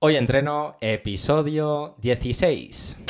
[0.00, 3.07] Hoy entreno episodio 16.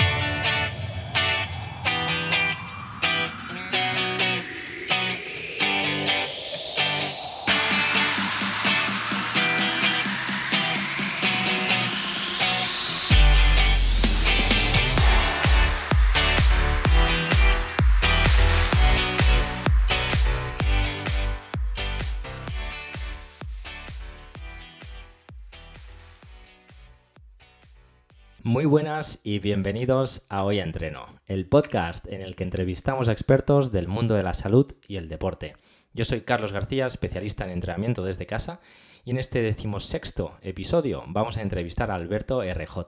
[29.25, 34.15] Y bienvenidos a Hoy Entreno, el podcast en el que entrevistamos a expertos del mundo
[34.15, 35.55] de la salud y el deporte.
[35.95, 38.61] Yo soy Carlos García, especialista en entrenamiento desde casa,
[39.05, 42.79] y en este decimosexto episodio vamos a entrevistar a Alberto RJ,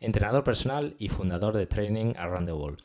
[0.00, 2.80] entrenador personal y fundador de Training Around the World.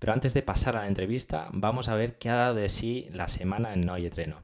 [0.00, 3.08] Pero antes de pasar a la entrevista, vamos a ver qué ha dado de sí
[3.12, 4.42] la semana en Hoy Entreno.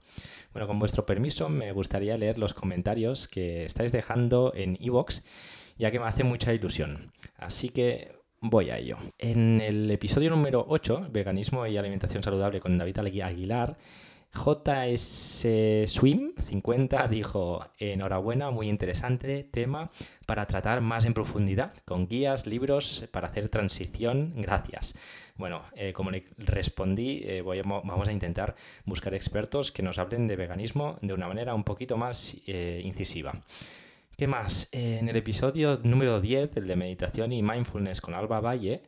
[0.53, 5.23] Bueno, con vuestro permiso, me gustaría leer los comentarios que estáis dejando en iVoox
[5.79, 7.13] ya que me hace mucha ilusión.
[7.37, 8.99] Así que voy a ello.
[9.19, 13.77] En el episodio número 8, Veganismo y Alimentación Saludable con David Aguilar,
[14.35, 15.47] JS
[15.87, 19.91] Swim 50 dijo, enhorabuena, muy interesante tema
[20.27, 24.95] para tratar más en profundidad, con guías, libros para hacer transición, gracias.
[25.37, 30.37] Bueno, eh, como le respondí, eh, vamos a intentar buscar expertos que nos hablen de
[30.37, 33.41] veganismo de una manera un poquito más eh, incisiva.
[34.19, 34.69] ¿Qué más?
[34.73, 38.83] en el episodio número 10, el de meditación y mindfulness con Alba Valle,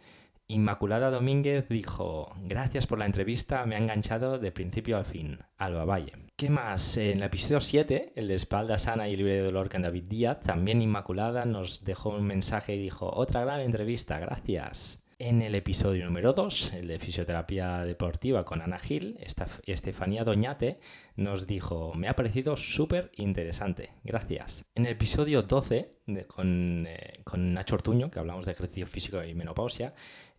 [0.48, 5.84] Inmaculada Domínguez dijo, gracias por la entrevista, me ha enganchado de principio a fin, Alba
[5.84, 6.14] Valle.
[6.34, 6.97] ¿Qué más?
[6.97, 10.41] En el episodio 7, el de espalda sana y libre de dolor con David Díaz,
[10.41, 14.99] también Inmaculada nos dejó un mensaje y dijo, otra gran entrevista, gracias.
[15.22, 19.18] En el episodio número 2, el de fisioterapia deportiva con Ana Gil,
[19.66, 20.80] Estefanía Doñate
[21.14, 24.64] nos dijo, me ha parecido súper interesante, gracias.
[24.74, 25.90] En el episodio 12,
[26.27, 29.92] con, eh, con, Nacho Ortuño, que hablamos de ejercicio físico y menopausia,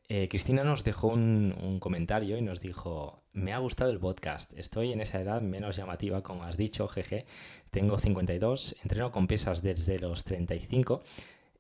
[0.09, 4.51] eh, Cristina nos dejó un, un, comentario y nos dijo, me ha gustado el podcast,
[4.57, 7.27] estoy en esa edad menos llamativa, como has dicho, jeje,
[7.69, 11.03] tengo 52, entreno con pesas desde los 35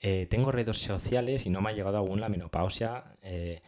[0.01, 3.03] eh, tengo redes sociales y no me ha llegado aún la menopausia.
[3.21, 3.61] Eh,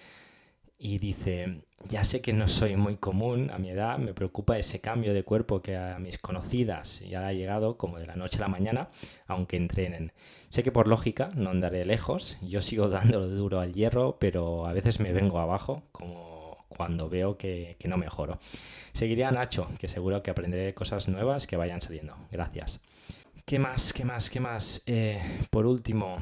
[0.85, 4.81] y dice, ya sé que no soy muy común a mi edad, me preocupa ese
[4.81, 8.41] cambio de cuerpo que a mis conocidas ya ha llegado como de la noche a
[8.41, 8.89] la mañana,
[9.27, 10.11] aunque entrenen.
[10.49, 14.73] Sé que por lógica no andaré lejos, yo sigo dando duro al hierro, pero a
[14.73, 18.39] veces me vengo abajo, como cuando veo que, que no mejoro.
[18.91, 22.17] Seguiré a Nacho, que seguro que aprenderé cosas nuevas que vayan saliendo.
[22.29, 22.81] Gracias.
[23.45, 23.91] ¿Qué más?
[23.93, 24.29] ¿Qué más?
[24.29, 24.83] ¿Qué más?
[24.85, 26.17] Eh, por último,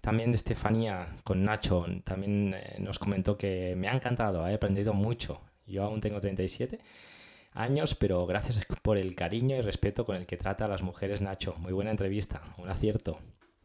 [0.00, 4.92] también de Estefanía con Nacho, también eh, nos comentó que me ha encantado, he aprendido
[4.92, 5.40] mucho.
[5.66, 6.80] Yo aún tengo 37
[7.52, 11.20] años, pero gracias por el cariño y respeto con el que trata a las mujeres
[11.20, 11.54] Nacho.
[11.58, 13.18] Muy buena entrevista, un acierto.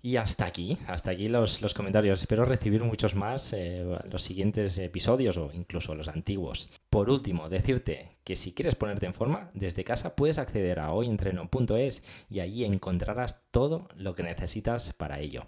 [0.05, 2.21] Y hasta aquí, hasta aquí los, comentarios.
[2.21, 6.69] Espero recibir muchos más eh, los siguientes episodios o incluso los antiguos.
[6.91, 12.05] Por último, decirte que si quieres ponerte en forma, desde casa puedes acceder a hoyentreno.es
[12.29, 15.47] y allí encontrarás todo lo que necesitas para ello.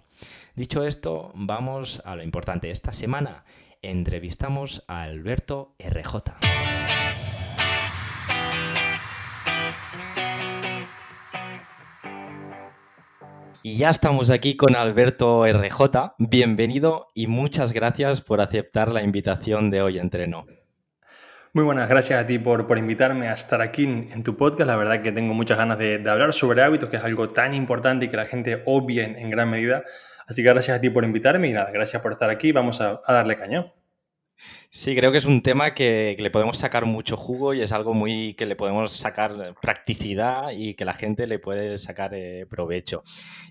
[0.56, 2.72] Dicho esto, vamos a lo importante.
[2.72, 3.44] Esta semana
[3.80, 6.77] entrevistamos a Alberto RJ.
[13.62, 16.14] Y ya estamos aquí con Alberto RJ.
[16.18, 20.46] Bienvenido y muchas gracias por aceptar la invitación de hoy entreno.
[21.52, 24.68] Muy buenas, gracias a ti por, por invitarme a estar aquí en, tu podcast.
[24.68, 28.06] La verdad que tengo muchas ganas de, hablar sobre hábitos, que es algo tan importante
[28.06, 29.82] y que la gente obvia en, gran medida.
[30.28, 32.52] Así que gracias a ti por invitarme y nada, gracias por estar aquí.
[32.52, 33.72] Vamos a, a darle cañón.
[34.70, 37.94] Sí, creo que es un tema que, le podemos sacar mucho jugo y es algo
[37.94, 43.02] muy que le podemos sacar practicidad y que la gente le puede sacar eh, provecho.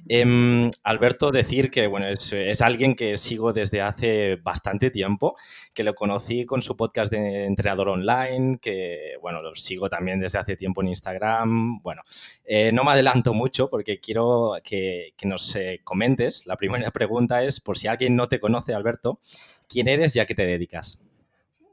[0.07, 5.35] Em, Alberto, decir que bueno, es, alguien que sigo desde hace bastante tiempo,
[5.73, 10.39] que lo conocí con su podcast de entrenador online, que bueno, lo sigo también desde
[10.39, 11.81] hace tiempo en Instagram.
[11.81, 12.03] Bueno,
[12.45, 16.45] eh, no me adelanto mucho porque quiero que, que nos eh, comentes.
[16.45, 19.19] La primera pregunta es, por si alguien no te conoce, Alberto,
[19.67, 20.99] quién eres y a qué te dedicas.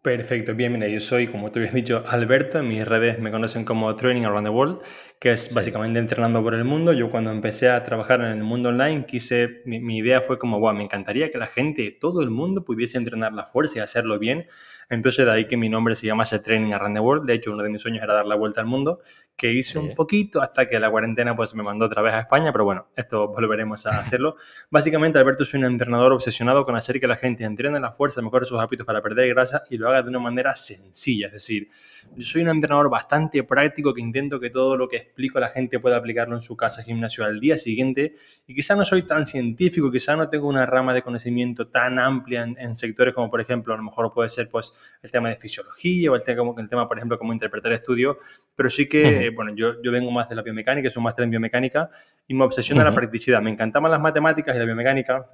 [0.02, 3.64] Perfecto, bien, mira, yo soy, como te habías dicho, Alberto, en mis redes me conocen
[3.64, 4.80] como Training Around the World,
[5.24, 6.92] que es básicamente entrenando por el mundo.
[6.92, 10.60] Yo cuando empecé a trabajar en el mundo online, quise, mi, mi idea fue como,
[10.60, 14.18] wow, me encantaría que la gente, todo el mundo pudiese entrenar la fuerza y hacerlo
[14.18, 14.46] bien.
[14.90, 17.26] Entonces de ahí que mi nombre se llama Training Around the World.
[17.26, 19.00] De hecho, uno de mis sueños era dar la vuelta al mundo,
[19.36, 22.52] que hice un poquito hasta que la cuarentena pues me mandó otra vez a España,
[22.52, 24.36] pero bueno, esto volveremos a hacerlo.
[24.70, 28.46] Básicamente, Alberto es un entrenador obsesionado con hacer que la gente entrene la fuerza, mejore
[28.46, 31.26] sus hábitos para perder grasa y lo haga de una manera sencilla.
[31.26, 31.68] Es decir,
[32.14, 35.42] yo soy un entrenador bastante práctico que intento que todo lo que es explico a
[35.42, 38.16] la gente puede aplicarlo en su casa gimnasio al día siguiente.
[38.48, 42.42] Y quizá no soy tan científico, quizá no tengo una rama de conocimiento tan amplia
[42.42, 46.10] en, sectores como por ejemplo a lo mejor puede ser pues el tema de fisiología
[46.10, 48.16] o el tema, el tema por ejemplo como interpretar estudios,
[48.56, 51.30] pero sí que, bueno, yo, yo vengo más de la biomecánica, soy un máster en
[51.30, 51.90] biomecánica
[52.26, 53.40] y me obsesiona la practicidad.
[53.40, 55.26] Me encantaban las matemáticas y la biomecánica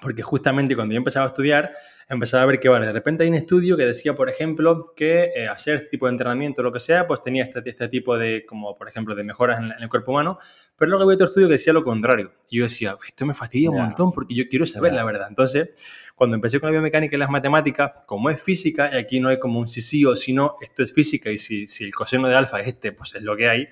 [0.00, 1.72] porque justamente cuando yo empezaba a estudiar
[2.08, 5.32] empezaba a ver que, vale, de repente hay un estudio que decía, por ejemplo, que
[5.34, 8.46] eh, hacer tipo de entrenamiento o lo que sea, pues tenía este, este, tipo de,
[8.46, 10.38] como por ejemplo, de mejoras en, el cuerpo humano,
[10.76, 12.32] pero luego había otro estudio que decía lo contrario.
[12.48, 15.26] Y yo decía, esto me fastidia un montón porque yo quiero saber la verdad.
[15.28, 15.70] Entonces,
[16.14, 19.40] cuando empecé con la biomecánica y las matemáticas, como es física, y aquí no hay
[19.40, 22.28] como un sí sí o si no, esto es física y si, si el coseno
[22.28, 23.68] de alfa es este, pues es lo que hay,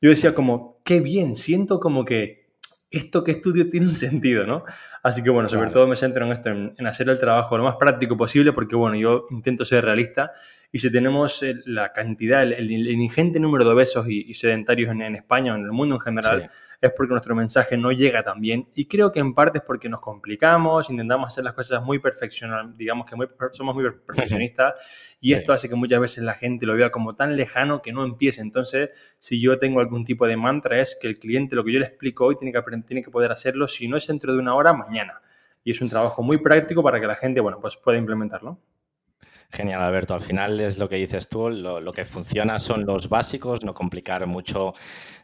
[0.00, 2.46] yo decía como, qué bien, siento como que
[2.90, 4.64] esto que estudio tiene un sentido, ¿no?
[5.06, 7.76] Así que bueno, sobre todo me centro en esto, en, hacer el trabajo lo más
[7.76, 10.32] práctico posible, porque bueno, yo intento ser realista.
[10.72, 15.56] Y si tenemos la cantidad, el, ingente número de obesos y, sedentarios en, España o
[15.56, 16.50] en el mundo en general,
[16.80, 19.88] es porque nuestro mensaje no llega tan bien y creo que en parte es porque
[19.88, 23.16] nos complicamos, intentamos hacer las cosas muy perfeccional, digamos que
[23.52, 24.74] somos muy perfeccionistas
[25.20, 28.04] y esto hace que muchas veces la gente lo vea como tan lejano que no
[28.04, 28.40] empiece.
[28.40, 31.80] Entonces, si yo tengo algún tipo de mantra es que el cliente lo que yo
[31.80, 34.54] le explico hoy tiene que, tiene que poder hacerlo, si no es dentro de una
[34.54, 35.20] hora, mañana.
[35.64, 38.60] Y es un trabajo muy práctico para que la gente, bueno, pues pueda implementarlo.
[39.50, 40.14] Genial, Alberto.
[40.14, 44.26] Al final es lo que dices tú, lo, que funciona son los básicos, no complicar
[44.26, 44.74] mucho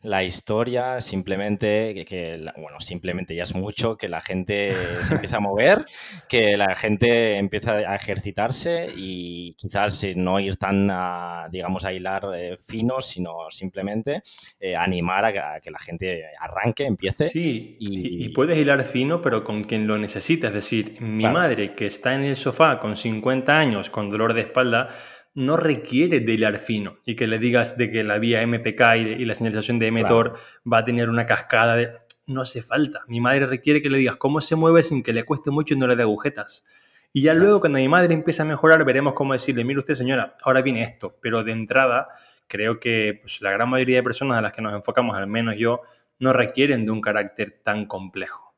[0.03, 5.41] la historia, simplemente que, bueno, simplemente ya es mucho, que la gente se empieza a
[5.41, 5.85] mover,
[6.29, 12.29] que la gente empieza a ejercitarse y quizás no ir tan, a, digamos, a hilar
[12.35, 14.23] eh, fino, sino simplemente
[14.61, 17.29] eh, animar a, que la gente arranque, empiece.
[17.29, 20.49] Sí, y, puedes hilar fino, pero con quien lo necesita.
[20.49, 24.43] Es decir, mi madre que está en el sofá con 50 años, con dolor de
[24.43, 24.91] espalda,
[25.35, 29.25] no requiere de hilar fino y que le digas de que la vía MPK y,
[29.25, 30.39] la señalización de mTOR
[30.71, 31.93] va a tener una cascada de...
[32.27, 33.01] No hace falta.
[33.09, 35.79] Mi madre requiere que le digas cómo se mueve sin que le cueste mucho y
[35.79, 36.65] no le dé agujetas.
[37.13, 40.37] Y ya luego cuando mi madre empieza a mejorar veremos cómo decirle, mire usted señora,
[40.43, 41.19] ahora viene esto.
[41.21, 42.09] Pero de entrada
[42.47, 45.57] creo que pues, la gran mayoría de personas a las que nos enfocamos, al menos
[45.59, 45.81] yo,
[46.19, 48.55] no requieren de un carácter tan complejo.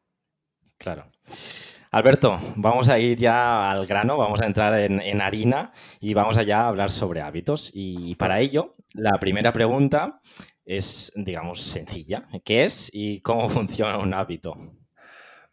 [0.76, 1.06] Claro.
[1.94, 5.70] Alberto, vamos a ir ya al grano, vamos a entrar en, harina
[6.00, 7.70] y vamos allá a hablar sobre hábitos.
[7.72, 10.20] Y para ello, la primera pregunta
[10.64, 12.26] es, digamos, sencilla.
[12.44, 14.56] ¿Qué es y cómo funciona un hábito?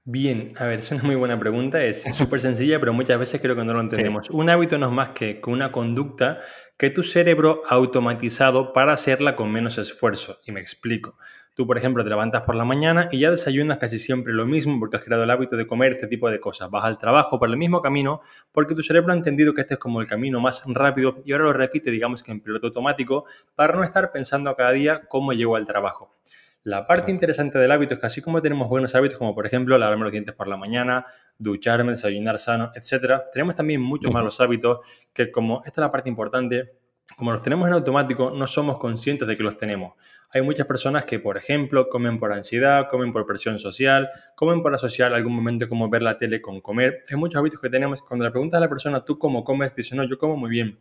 [0.03, 3.55] Bien, a ver, es una muy buena pregunta, es súper sencilla, pero muchas veces creo
[3.55, 4.31] que no lo entendemos.
[4.31, 6.39] Un hábito no es más que una conducta
[6.75, 10.39] que tu cerebro ha automatizado para hacerla con menos esfuerzo.
[10.47, 11.19] Y me explico.
[11.53, 14.79] Tú, por ejemplo, te levantas por la mañana y ya desayunas casi siempre lo mismo
[14.79, 16.69] porque has creado el hábito de comer este tipo de cosas.
[16.69, 18.21] Vas al trabajo por el mismo camino
[18.53, 21.45] porque tu cerebro ha entendido que este es como el camino más rápido y ahora
[21.45, 25.57] lo repite, digamos que en piloto automático, para no estar pensando cada día cómo llego
[25.57, 26.15] al trabajo.
[26.63, 29.77] La parte interesante del hábito es que así como tenemos buenos hábitos, como por ejemplo
[29.79, 31.07] lavarme los dientes por la mañana,
[31.39, 34.79] ducharme, desayunar sano, etc., tenemos también muchos malos hábitos
[35.11, 36.80] que como esta es la parte importante,
[37.17, 39.93] como los tenemos en automático, no somos conscientes de que los tenemos.
[40.33, 44.73] Hay muchas personas que, por ejemplo, comen por ansiedad, comen por presión social, comen por
[44.73, 47.03] asociar algún momento como ver la tele con comer.
[47.09, 48.01] Hay muchos hábitos que tenemos.
[48.01, 49.75] Cuando le preguntas a la persona, ¿tú cómo comes?
[49.75, 50.79] Dice, no, yo como muy bien.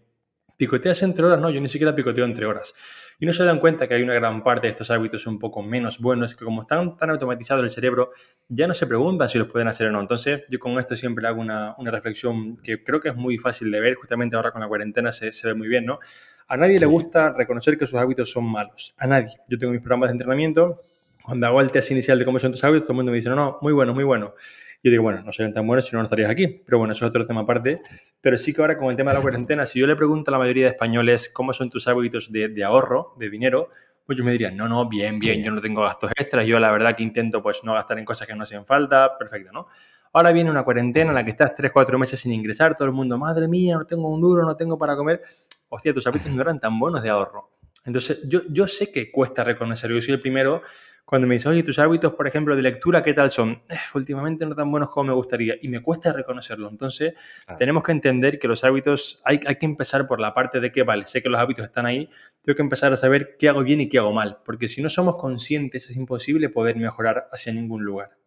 [0.61, 1.41] ¿Picoteas entre horas?
[1.41, 2.75] No, yo ni siquiera picoteo entre horas.
[3.19, 5.63] Y no se dan cuenta que hay una gran parte de estos hábitos un poco
[5.63, 8.11] menos buenos, que como están tan automatizados el cerebro,
[8.47, 10.03] ya no se preguntan si los pueden hacer o no.
[10.03, 13.81] Entonces, yo con esto siempre hago una, reflexión que creo que es muy fácil de
[13.81, 15.99] ver, justamente ahora con la cuarentena se, se ve muy bien, ¿no?
[16.47, 18.95] A nadie le gusta reconocer que sus hábitos son malos.
[18.99, 19.33] A nadie.
[19.49, 20.83] Yo tengo mis programas de entrenamiento.
[21.25, 23.31] Cuando hago el test inicial de cómo son tus hábitos, todo el mundo me dice,
[23.31, 24.35] no, no, muy bueno, muy bueno.
[24.83, 26.47] Yo digo, bueno, no serían tan buenos si no, no estarías aquí.
[26.47, 27.83] Pero bueno, eso es otro tema aparte.
[28.21, 30.33] Pero sí que ahora con el tema de la cuarentena, si yo le pregunto a
[30.33, 33.71] la mayoría de españoles cómo son tus hábitos de, ahorro, de dinero,
[34.07, 36.73] pues yo me dirían, no, no, bien, bien, yo no tengo gastos extras, yo la
[36.73, 39.67] verdad que intento pues no gastar en cosas que no hacen falta, perfecto, ¿no?
[40.13, 42.93] Ahora viene una cuarentena en la que estás 3, 4 meses sin ingresar, todo el
[42.93, 45.23] mundo, madre mía, no tengo un duro, no tengo para comer
[45.71, 47.49] hostia, tus hábitos no eran tan buenos de ahorro.
[47.87, 49.91] Entonces, yo, yo sé que cuesta reconocer.
[49.91, 50.63] Yo soy el primero
[51.05, 53.63] cuando me dice, oye, tus hábitos, por ejemplo, de lectura, ¿qué tal son?
[53.69, 55.57] Eh, últimamente no tan buenos como me gustaría.
[55.61, 56.69] Y me cuesta reconocerlo.
[56.69, 57.15] Entonces,
[57.59, 60.83] tenemos que entender que los hábitos, hay, hay, que empezar por la parte de que,
[60.83, 62.09] vale, sé que los hábitos están ahí,
[62.43, 64.39] tengo que empezar a saber qué hago bien y qué hago mal.
[64.45, 68.21] Porque si no somos conscientes, es imposible poder mejorar hacia ningún lugar.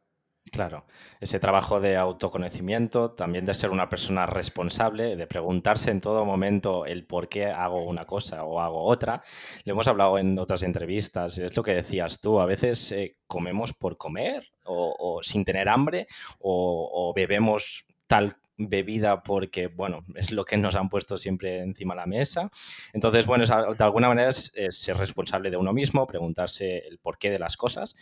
[0.51, 0.85] Claro,
[1.19, 6.85] ese trabajo de autoconocimiento, también de ser una persona responsable, de preguntarse en todo momento
[6.85, 9.21] el por qué hago una cosa o hago otra.
[9.63, 13.73] Le hemos hablado en otras entrevistas, es lo que decías tú, a veces eh, comemos
[13.73, 16.07] por comer o, sin tener hambre
[16.39, 22.01] o, bebemos tal bebida porque, bueno, es lo que nos han puesto siempre encima de
[22.01, 22.51] la mesa.
[22.93, 27.39] Entonces, bueno, de alguna manera es, ser responsable de uno mismo, preguntarse el porqué de
[27.39, 27.95] las cosas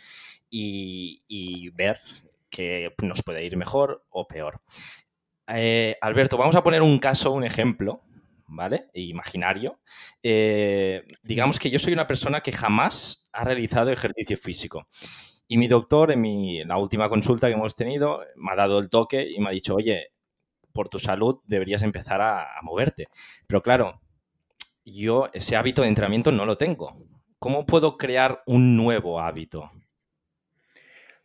[0.50, 2.00] y, ver
[2.52, 4.60] que nos puede ir mejor o peor.
[5.48, 8.02] Eh, Alberto, vamos a poner un caso, un ejemplo,
[8.46, 8.88] ¿vale?
[8.94, 9.80] Imaginario.
[10.22, 14.86] Eh, digamos que yo soy una persona que jamás ha realizado ejercicio físico.
[15.48, 19.28] Y mi doctor, en, la última consulta que hemos tenido, me ha dado el toque
[19.28, 20.12] y me ha dicho, oye,
[20.72, 23.08] por tu salud deberías empezar a, moverte.
[23.46, 24.00] Pero claro,
[24.84, 26.96] yo ese hábito de entrenamiento no lo tengo.
[27.38, 29.70] ¿Cómo puedo crear un nuevo hábito?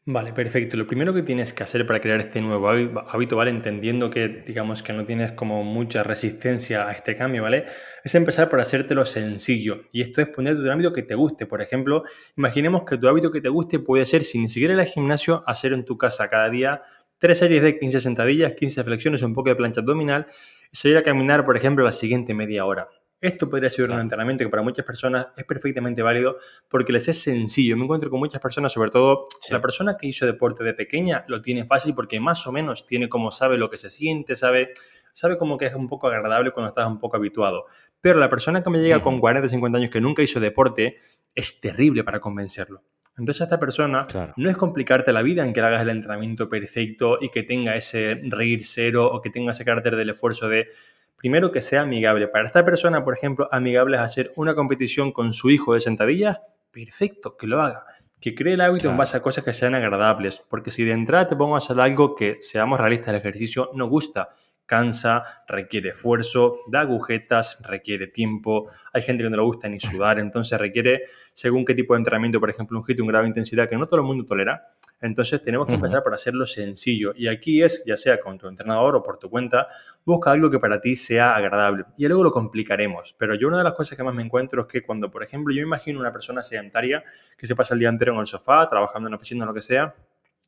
[0.09, 0.77] Vale, perfecto.
[0.77, 3.51] Lo primero que tienes que hacer para crear este nuevo hábito, ¿vale?
[3.51, 7.65] Entendiendo que, digamos, que no tienes como mucha resistencia a este cambio, ¿vale?
[8.05, 9.81] Es empezar por hacértelo sencillo.
[9.91, 11.45] Y esto es ponerte un hábito que te guste.
[11.45, 12.03] Por ejemplo,
[12.37, 15.43] imaginemos que tu hábito que te guste puede ser, sin ni siquiera ir al gimnasio,
[15.45, 16.83] hacer en tu casa cada día
[17.17, 20.27] tres series de 15 sentadillas, 15 flexiones, un poco de plancha abdominal,
[20.71, 22.87] y salir a caminar, por ejemplo, la siguiente media hora.
[23.19, 26.37] Esto podría ser un entrenamiento que para muchas personas es perfectamente válido
[26.69, 27.75] porque les es sencillo.
[27.75, 31.41] Me encuentro con muchas personas, sobre todo la persona que hizo deporte de pequeña lo
[31.41, 34.71] tiene fácil porque más o menos tiene como sabe lo que se siente, sabe,
[35.13, 37.65] sabe como que es un poco agradable cuando estás un poco habituado.
[38.01, 40.97] Pero la persona que me llega con 40, 50 años que nunca hizo deporte,
[41.33, 42.83] es terrible para convencerlo.
[43.17, 46.49] Entonces a esta persona no es complicarte la vida en que le hagas el entrenamiento
[46.49, 50.67] perfecto y que tenga ese reír cero o que tenga ese carácter del esfuerzo de,
[51.15, 52.27] primero, que sea amigable.
[52.27, 56.39] Para esta persona, por ejemplo, amigable es hacer una competición con su hijo de sentadillas,
[56.71, 57.85] perfecto, que lo haga.
[58.19, 60.43] Que cree el hábito en base a cosas que sean agradables.
[60.49, 63.87] Porque si de entrada te pongo a hacer algo que, seamos realistas, el ejercicio no
[63.87, 64.29] gusta,
[64.67, 68.69] cansa, requiere esfuerzo, da agujetas, requiere tiempo.
[68.93, 72.39] Hay gente que no le gusta ni sudar, entonces requiere, según qué tipo de entrenamiento,
[72.39, 74.67] por ejemplo, un hit, un grado de intensidad que no todo el mundo tolera.
[74.99, 77.13] Entonces tenemos que empezar por hacerlo sencillo.
[77.15, 79.67] Y aquí es, ya sea con tu entrenador o por tu cuenta,
[80.03, 81.85] busca algo que para ti sea agradable.
[81.97, 83.15] Y luego lo complicaremos.
[83.17, 85.53] Pero yo una de las cosas que más me encuentro es que cuando, por ejemplo,
[85.53, 87.03] yo imagino una persona sedentaria
[87.37, 89.53] que se pasa el día entero en el sofá, trabajando en la oficina o lo
[89.53, 89.93] que sea,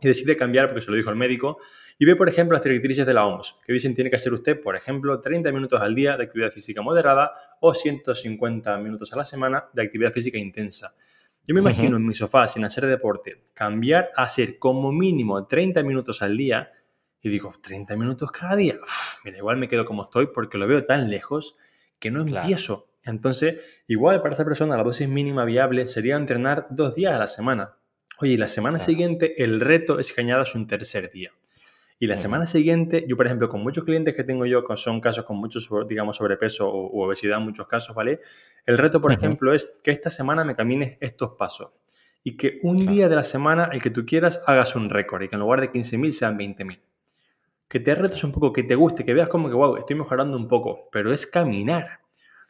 [0.02, 1.60] y decide cambiar porque se lo dijo el médico
[1.98, 4.62] y ve, por ejemplo, las directrices de la OMS que dicen tiene que hacer usted,
[4.62, 9.26] por ejemplo, 30 minutos al día de actividad física moderada o 150 minutos a la
[9.26, 10.96] semana de actividad física intensa.
[11.46, 15.84] Yo me imagino en mi sofá sin hacer deporte, cambiar a hacer como mínimo 30
[15.84, 16.72] minutos al día
[17.22, 18.76] y digo, 30 minutos cada día.
[19.26, 21.58] mira, igual me quedo como estoy porque lo veo tan lejos
[22.00, 22.90] que no empiezo.
[23.04, 27.28] Entonces, igual para esa persona la dosis mínima viable sería entrenar dos días a la
[27.28, 27.79] semana.
[28.22, 31.32] Oye, y la semana siguiente el reto es que añadas un tercer día.
[32.00, 35.00] Y la semana siguiente, yo por ejemplo, con muchos clientes que tengo yo, que son
[35.00, 38.20] casos con mucho, digamos, sobrepeso o, obesidad en muchos casos, ¿vale?
[38.66, 41.70] El reto, por ejemplo, es que esta semana me camines estos pasos
[42.22, 45.30] y que un día de la semana, el que tú quieras, hagas un récord y
[45.30, 46.78] que en lugar de 15.000 sean 20.000.
[47.70, 50.36] Que te retos un poco, que te guste, que veas como que, wow, estoy mejorando
[50.36, 52.02] un poco, pero es caminar.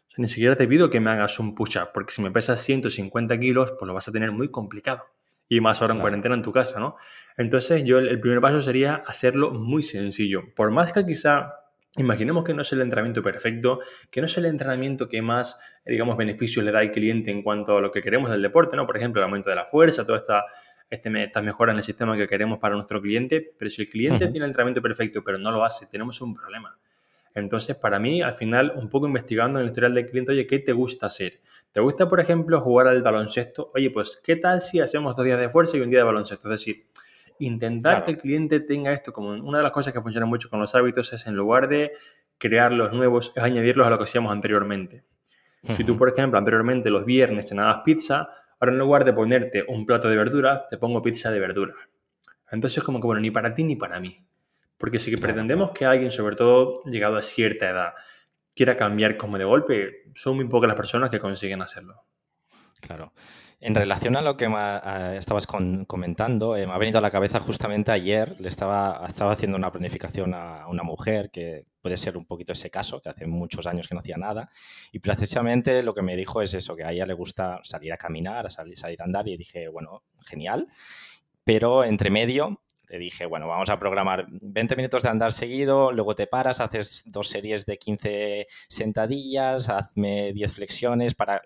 [0.08, 2.60] O sea, ni siquiera te pido que me hagas un push-up, porque si me pesas
[2.62, 5.06] 150 kilos, pues lo vas a tener muy complicado
[5.50, 6.96] y más ahora en cuarentena en tu casa, ¿no?
[7.36, 10.54] Entonces yo el, primer paso sería hacerlo muy sencillo.
[10.56, 11.56] Por más que quizá
[11.98, 13.80] Imaginemos que no es el entrenamiento perfecto,
[14.12, 17.78] que no es el entrenamiento que más, digamos, beneficios le da al cliente en cuanto
[17.78, 18.86] a lo que queremos del deporte, ¿no?
[18.86, 20.46] Por ejemplo, el aumento de la fuerza, toda esta,
[20.88, 23.54] este, esta mejora en el sistema que queremos para nuestro cliente.
[23.58, 26.78] Pero si el cliente tiene el entrenamiento perfecto, pero no lo hace, tenemos un problema.
[27.34, 30.60] Entonces, para mí, al final, un poco investigando en el historial del cliente, oye, ¿qué
[30.60, 31.40] te gusta hacer?
[31.72, 33.72] ¿Te gusta, por ejemplo, jugar al baloncesto?
[33.76, 36.48] Oye, pues, ¿qué tal si hacemos dos días de fuerza y un día de baloncesto?
[36.52, 36.88] Es decir,
[37.38, 40.60] intentar que el cliente tenga esto como una de las cosas que funciona mucho con
[40.60, 41.94] los hábitos es en lugar de
[42.40, 45.04] crear los nuevos, es añadirlos a lo que hacíamos anteriormente.
[45.76, 49.86] Si tú, por ejemplo, anteriormente los viernes cenabas pizza, ahora en lugar de ponerte un
[49.86, 51.76] plato de verdura, te pongo pizza de verdura.
[52.50, 54.26] Entonces es como que, bueno, ni para ti ni para mí.
[54.78, 57.94] Porque si pretendemos que alguien, sobre todo llegado a cierta edad,
[58.60, 62.04] quiera cambiar como de golpe, son muy pocas las personas que consiguen hacerlo.
[62.82, 63.14] Claro.
[63.62, 64.48] En relación a lo que
[65.16, 69.72] estabas comentando, eh, me ha venido a la cabeza justamente ayer, le estaba, haciendo una
[69.72, 73.88] planificación a una mujer que puede ser un poquito ese caso, que hace muchos años
[73.88, 74.50] que no hacía nada,
[74.92, 77.98] y precisamente lo que me dijo es eso, que a ella le gusta salir a
[77.98, 80.68] caminar, a salir a andar, y dije, bueno, genial,
[81.46, 86.16] pero entre medio te dije, bueno, vamos a programar 20 minutos de andar seguido, luego
[86.16, 91.40] te paras, haces dos series de 15 sentadillas, hazme 10 flexiones para,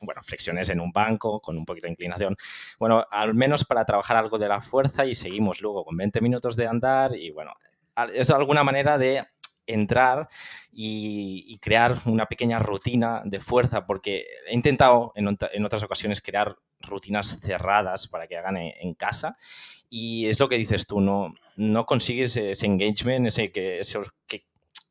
[0.00, 2.34] bueno, flexiones en un banco con un poquito de inclinación.
[2.78, 6.56] Bueno, al menos para trabajar algo de la fuerza y seguimos luego con 20 minutos
[6.56, 7.52] de andar y bueno,
[8.14, 9.22] es alguna manera de
[9.66, 10.28] entrar
[10.72, 17.40] y, crear una pequeña rutina de fuerza, porque he intentado en, otras ocasiones crear rutinas
[17.40, 19.36] cerradas para que hagan en casa
[19.88, 23.80] y es lo que dices tú, no, no consigues ese engagement, ese que,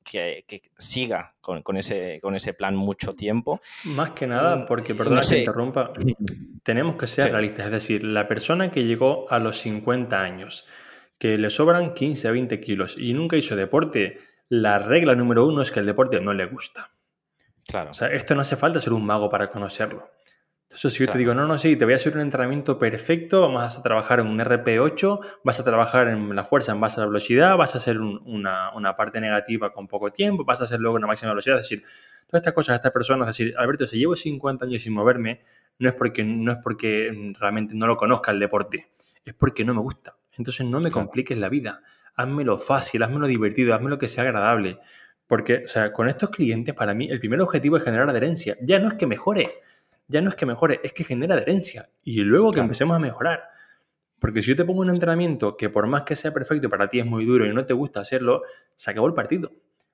[0.03, 3.59] que, siga con, ese, con ese plan mucho tiempo.
[3.95, 5.91] Más que nada, mm, porque, perdona que interrumpa,
[6.63, 7.65] tenemos que ser realistas.
[7.65, 10.65] Es decir, la persona que llegó a los 50 años,
[11.17, 15.61] que le sobran 15 a 20 kilos y nunca hizo deporte, la regla número uno
[15.61, 16.91] es que el deporte no le gusta.
[17.67, 17.91] Claro.
[17.91, 20.09] O sea, esto no hace falta ser un mago para conocerlo.
[20.75, 23.41] Entonces, si yo te digo, no, no, sí, te voy a hacer un entrenamiento perfecto,
[23.41, 27.03] vamos a trabajar en un RP8, vas a trabajar en la fuerza en base a
[27.03, 30.79] la velocidad, vas a hacer una, una, parte negativa con poco tiempo, vas a hacer
[30.79, 31.83] luego una máxima velocidad, es decir,
[32.27, 35.41] todas estas cosas, estas personas, es decir, Alberto, si llevo 50 años sin moverme,
[35.79, 38.89] no es porque, no es porque realmente no lo conozca el deporte,
[39.23, 40.17] es porque no me gusta.
[40.37, 41.83] Entonces no me compliques la vida,
[42.15, 44.79] házmelo fácil, házmelo divertido, házmelo que sea agradable.
[45.27, 48.57] Porque, o sea, con estos clientes, para mí, el primer objetivo es generar adherencia.
[48.61, 49.47] Ya no es que mejore,
[50.07, 51.89] ya no es que mejore, es que genera adherencia.
[52.03, 53.43] Y luego que empecemos a mejorar.
[54.19, 56.99] Porque si yo te pongo un entrenamiento que por más que sea perfecto para ti
[56.99, 58.43] es muy duro y no te gusta hacerlo,
[58.75, 59.51] se acabó el partido.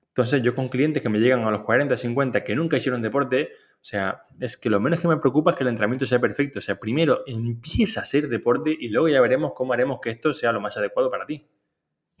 [0.08, 3.50] Entonces yo con clientes que me llegan a los 40, 50, que nunca hicieron deporte,
[3.74, 6.58] o sea, es que lo menos que me preocupa es que el entrenamiento sea perfecto.
[6.58, 10.34] O sea, primero empieza a hacer deporte y luego ya veremos cómo haremos que esto
[10.34, 11.46] sea lo más adecuado para ti.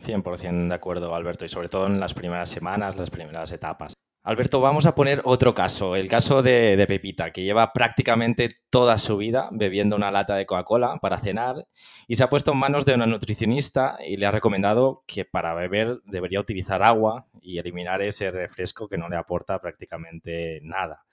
[0.02, 3.94] 100% de acuerdo, Alberto, y sobre todo en las primeras semanas, las primeras etapas.
[4.24, 9.16] Alberto, vamos a poner otro caso, el caso de, Pepita, que lleva prácticamente toda su
[9.16, 11.66] vida bebiendo una lata de Coca-Cola para cenar
[12.06, 15.54] y se ha puesto en manos de una nutricionista y le ha recomendado que para
[15.54, 21.04] beber debería utilizar agua y eliminar ese refresco que no le aporta prácticamente nada.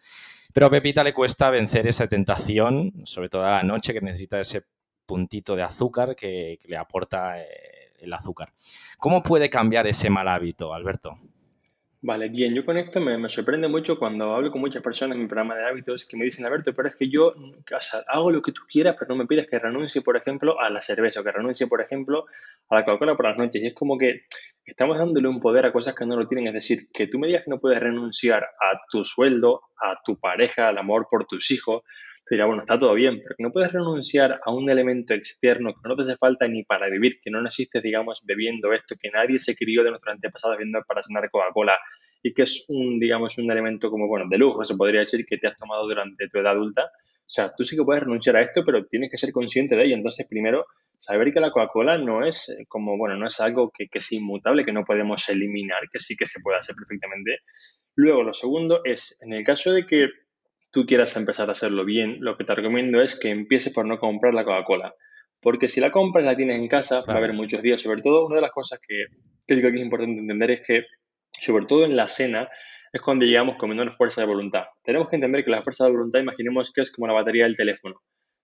[0.53, 4.39] Pero a Pepita le cuesta vencer esa tentación, sobre todo a la noche, que necesita
[4.39, 4.65] ese
[5.07, 8.49] puntito de azúcar que, le aporta eh, el azúcar.
[8.97, 11.17] ¿Cómo puede cambiar ese mal hábito, Alberto?
[12.01, 15.27] Vale, bien, yo con esto me, sorprende mucho cuando hablo con muchas personas en mi
[15.27, 17.33] programa de hábitos que me dicen, Alberto, pero es que yo
[18.07, 20.81] hago lo que tú quieras, pero no me pides que renuncie, por ejemplo, a la
[20.81, 22.25] cerveza o que renuncie, por ejemplo,
[22.69, 23.61] a la Coca-Cola por las noches.
[23.61, 24.21] Y es como que
[24.63, 26.47] estamos dándole un poder a cosas que no lo tienen.
[26.47, 30.17] Es decir, que tú me digas que no puedes renunciar a tu sueldo, a tu
[30.17, 31.83] pareja, al amor por tus hijos,
[32.29, 35.73] te dirá, bueno, está todo bien, pero que no puedes renunciar a un elemento externo
[35.73, 39.09] que no te hace falta ni para vivir, que no naciste, digamos, bebiendo esto, que
[39.09, 41.75] nadie se crió de nuestros antepasados viendo para cenar Coca-Cola
[42.21, 45.39] y que es un, digamos, un elemento como, bueno, de lujo, se podría decir, que
[45.39, 46.83] te has tomado durante tu edad adulta.
[46.83, 49.85] O sea, tú sí que puedes renunciar a esto, pero tienes que ser consciente de
[49.85, 49.95] ello.
[49.95, 53.87] Entonces, primero, saber que la Coca-Cola no es eh, como, bueno, no es algo que,
[53.87, 57.39] que, es inmutable, que no podemos eliminar, que sí que se puede hacer perfectamente.
[57.95, 60.09] Luego, lo segundo es, en el caso de que
[60.71, 63.99] tú quieras empezar a hacerlo bien, lo que te recomiendo es que empieces por no
[63.99, 64.93] comprar la Coca-Cola.
[65.41, 67.81] Porque si la compras la tienes en casa, va a haber muchos días.
[67.81, 69.05] Sobre todo, una de las cosas que,
[69.47, 70.85] que digo que es importante entender es que,
[71.39, 72.49] sobre todo en la cena,
[72.91, 74.63] es cuando llegamos comiendo una fuerza de voluntad.
[74.83, 77.55] Tenemos que entender que la fuerza de voluntad, imaginemos que es como la batería del
[77.55, 78.01] teléfono.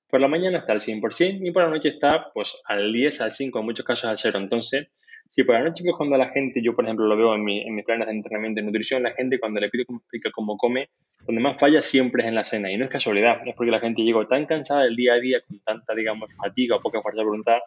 [0.07, 3.31] Por la mañana está al 100% y por la noche está pues al 10, al
[3.31, 4.39] 5, en muchos casos al 0.
[4.39, 4.87] Entonces,
[5.27, 7.61] si por la noche que cuando la gente, yo por ejemplo lo veo en, mi,
[7.61, 10.31] en mis planes de entrenamiento de nutrición, la gente cuando le pido que me explique
[10.31, 10.89] cómo come,
[11.25, 12.71] donde más falla siempre es en la cena.
[12.71, 15.41] Y no es casualidad, es porque la gente llegó tan cansada del día a día,
[15.47, 17.57] con tanta, digamos, fatiga o poca fuerza de voluntad,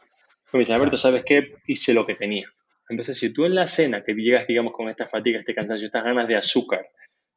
[0.51, 1.55] que me dice, Alberto, ¿sabes qué?
[1.67, 2.49] Hice lo que tenía.
[2.89, 6.05] Entonces, si tú en la cena, que llegas, digamos, con esta fatiga, este cansancio, estas
[6.05, 6.87] ganas de azúcar,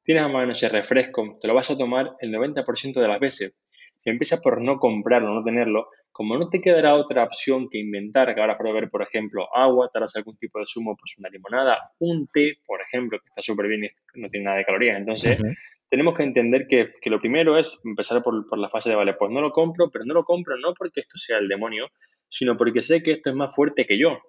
[0.03, 3.53] tienes a mano ese refresco, te lo vas a tomar el 90% de las veces.
[3.99, 8.33] Si empiezas por no comprarlo, no tenerlo, como no te quedará otra opción que inventar,
[8.33, 11.29] que ahora para ver, por ejemplo, agua, te harás algún tipo de zumo, pues una
[11.29, 14.97] limonada, un té, por ejemplo, que está súper bien y no tiene nada de calorías.
[14.97, 15.39] Entonces,
[15.89, 19.13] tenemos que entender que, que, lo primero es empezar por, por, la fase de, vale,
[19.13, 21.87] pues no lo compro, pero no lo compro no porque esto sea el demonio,
[22.27, 24.19] sino porque sé que esto es más fuerte que yo.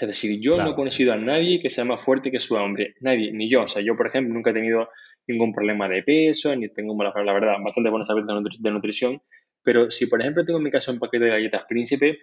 [0.00, 2.94] Es decir, yo no he conocido a nadie que sea más fuerte que su hombre,
[3.00, 3.62] nadie, ni yo.
[3.62, 4.88] O sea, yo, por ejemplo, nunca he tenido
[5.26, 9.20] ningún problema de peso, ni tengo, la, la verdad, bastante buenas habilidades de nutrición,
[9.62, 12.18] pero si, por ejemplo, tengo en mi casa un paquete de galletas príncipe,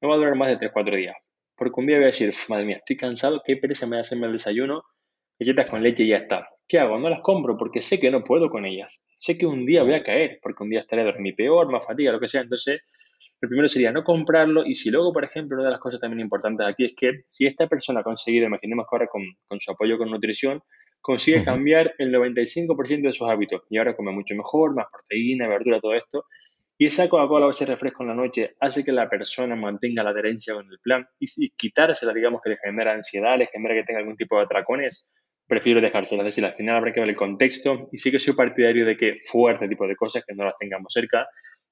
[0.00, 1.16] no va a durar más de 3-4 días.
[1.56, 4.26] Porque un día voy a decir, madre mía, estoy cansado, qué pereza me a hacerme
[4.26, 4.84] el desayuno,
[5.38, 6.48] galletas con leche y ya está.
[6.68, 6.98] ¿Qué hago?
[6.98, 9.02] No las compro porque sé que no puedo con ellas.
[9.14, 12.12] Sé que un día voy a caer, porque un día estaré dormir peor, más fatiga,
[12.12, 12.42] lo que sea.
[12.42, 12.82] Entonces,
[13.40, 14.64] lo primero sería no comprarlo.
[14.66, 17.46] Y si luego, por ejemplo, una de las cosas también importantes aquí es que si
[17.46, 20.62] esta persona ha conseguido, imaginemos que ahora con, con su apoyo con nutrición,
[21.00, 25.80] consigue cambiar el 95% de sus hábitos y ahora come mucho mejor, más proteína, verdura,
[25.80, 26.24] todo esto.
[26.80, 30.10] Y esa Coca-Cola o ese refresco en la noche hace que la persona mantenga la
[30.10, 33.82] adherencia con el plan y, y quitársela, digamos, que le genera ansiedad, le genera que
[33.82, 35.10] tenga algún tipo de atracones,
[35.48, 36.22] prefiero dejársela.
[36.22, 38.96] Es decir, al final habrá que ver el contexto y sí que soy partidario de
[38.96, 41.26] que fuerte tipo de cosas que no las tengamos cerca.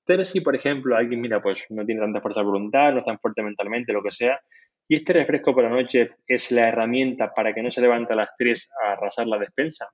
[0.04, 3.04] Pero si, por ejemplo, alguien, mira, pues no tiene tanta fuerza de voluntad, no es
[3.04, 4.40] tan fuerte mentalmente, lo que sea,
[4.88, 8.16] y este refresco por la noche es la herramienta para que no se levante a
[8.16, 9.86] las 3 a arrasar la despensa,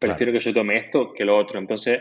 [0.00, 1.58] prefiero que se tome esto que lo otro.
[1.58, 2.00] Entonces,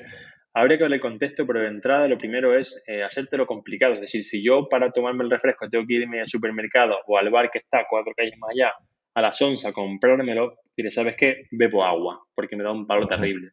[0.53, 3.95] habría que el contexto, pero de entrada lo primero es eh, hacértelo complicado.
[3.95, 7.29] Es decir, si yo para tomarme el refresco tengo que irme al supermercado o al
[7.29, 8.73] bar que está cuatro calles más allá,
[9.15, 11.45] a las 11 a comprármelo, y ¿sabes qué?
[11.51, 13.51] Bebo agua, porque me da un palo terrible.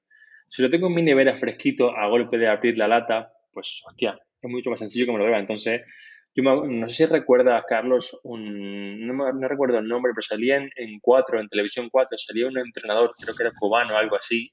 [0.48, 4.18] Si lo tengo en mi nevera fresquito a golpe de abrir la lata, pues, hostia,
[4.40, 5.38] es mucho más sencillo que me lo beba.
[5.38, 5.82] Entonces,
[6.34, 10.98] yo no sé si recuerdas, Carlos, un, no, recuerdo el nombre, pero salía en, en
[11.00, 14.50] 4, en televisión 4, salía un entrenador, creo que era cubano o algo así,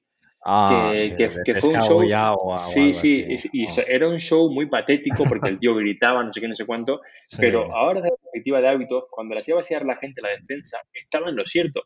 [0.50, 2.58] Ah, que, fue un show.
[2.74, 3.84] sí, sí, y, ah.
[3.86, 7.02] era un show muy patético porque el tío gritaba, no sé qué, no sé cuánto.
[7.38, 10.78] Pero ahora, desde la perspectiva de hábitos, cuando le hacía vaciar la gente la defensa,
[10.94, 11.82] estaba en lo cierto.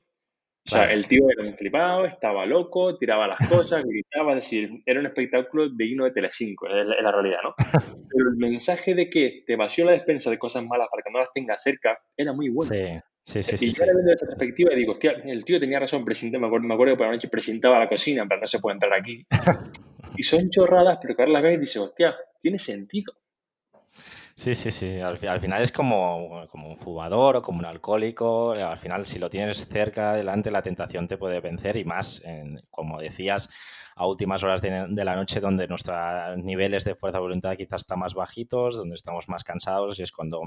[0.67, 4.69] O sea, el tío era un flipado, estaba loco, tiraba las cosas, gritaba, es decir,
[4.85, 7.55] era un espectáculo digno de Telecinco, es la, la realidad, ¿no?
[8.09, 11.17] Pero el mensaje de que te vació la despensa de cosas malas para que no
[11.17, 12.69] las tengas cerca era muy bueno.
[12.69, 13.01] Sí.
[13.23, 16.03] Sí, sí, y yo le veo esa perspectiva y digo, hostia, el tío tenía razón,
[16.03, 18.73] me, acuerdo, me acuerdo que por la noche presentaba la cocina, pero no se puede
[18.73, 19.25] entrar aquí.
[20.17, 23.13] y son chorradas, pero que ahora las ves y dices, hostia, tiene sentido.
[24.35, 24.99] Sí, sí, sí.
[24.99, 28.53] Al, final es como, como, un fumador o como un alcohólico.
[28.53, 32.59] Al final, si lo tienes cerca, delante, la tentación te puede vencer y más, en,
[32.71, 33.49] como decías,
[33.95, 35.95] a últimas horas de, de, la noche donde nuestros
[36.37, 40.11] niveles de fuerza de voluntad quizás están más bajitos, donde estamos más cansados y es
[40.11, 40.41] cuando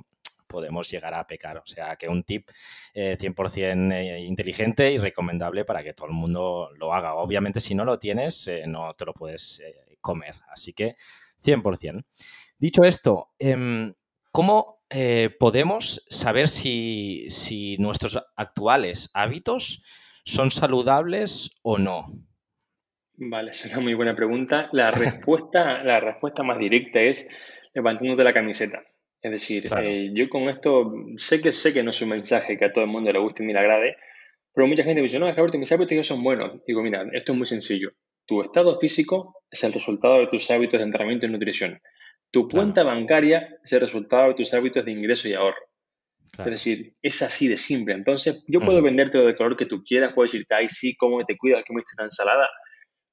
[0.47, 1.59] podemos llegar a pecar.
[1.59, 2.49] O sea que un tip
[2.95, 7.15] 100% eh, eh, inteligente y recomendable para que todo el mundo lo haga.
[7.15, 9.63] Obviamente si no lo tienes, eh, no te lo puedes
[10.01, 10.35] comer.
[10.49, 10.97] Así que
[11.43, 12.05] 100%.
[12.59, 13.95] Dicho esto, em,
[14.31, 14.75] ¿cómo
[15.41, 19.83] podemos saber si, si nuestros actuales hábitos
[20.25, 22.13] son saludables o no?
[23.17, 24.69] Vale, es una muy buena pregunta.
[24.73, 27.29] La respuesta, la respuesta más directa es
[27.75, 28.83] levantándote la camiseta.
[29.25, 32.67] Es decir, eh, yo con esto sé que sé que no es un mensaje que
[32.67, 33.97] a todo el mundo le guste ni le agrade,
[34.53, 36.63] pero mucha gente me dice, no, es que mis hábitos son buenos.
[36.67, 37.93] Digo, mira, esto es muy sencillo.
[38.27, 41.81] Tu estado físico es el resultado de tus hábitos de entrenamiento y nutrición.
[42.31, 45.57] Tu cuenta bancaria es el resultado de tus hábitos de ingreso y ahorro.
[46.37, 47.95] Es decir, es así de simple.
[47.95, 51.25] Entonces, yo puedo venderte lo de color que tú quieras, puedo decirte, ay, sí, cómo
[51.25, 52.47] te cuidas, que me una ensalada.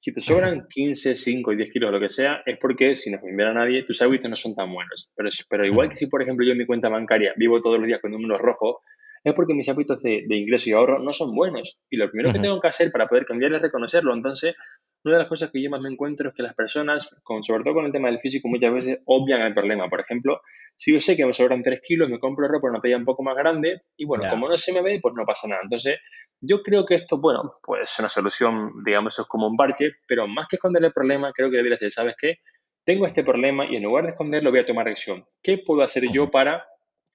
[0.02, 3.18] Si te sobran 15, 5 y 10 kilos, lo que sea, es porque, si no
[3.22, 5.12] me a nadie, tus hábitos no son tan buenos.
[5.16, 7.86] Pero, pero igual que si, por ejemplo, yo en mi cuenta bancaria vivo todos los
[7.86, 8.76] días con números rojos,
[9.24, 11.78] es porque mis hábitos de, ingreso y ahorro no son buenos.
[11.88, 14.12] Y lo primero que tengo que hacer para poder cambiar es reconocerlo.
[14.14, 14.56] Entonces,
[15.04, 17.62] una de las cosas que yo más me encuentro es que las personas, con, sobre
[17.62, 19.88] todo con el tema del físico, muchas veces obvian el problema.
[19.88, 20.40] Por ejemplo,
[20.76, 23.04] si yo sé que me sobran 3 kilos, me compro ropa en una talla un
[23.04, 25.60] poco más grande y bueno, como no se me ve, pues no pasa nada.
[25.62, 25.98] Entonces,
[26.42, 30.48] yo creo que esto, bueno, pues una solución, digamos, es como un parche, pero más
[30.48, 32.38] que esconder el problema, creo que debería ser, ¿sabes qué?
[32.84, 35.24] Tengo este problema y en lugar de esconderlo voy a tomar acción.
[35.40, 36.66] ¿Qué puedo hacer yo para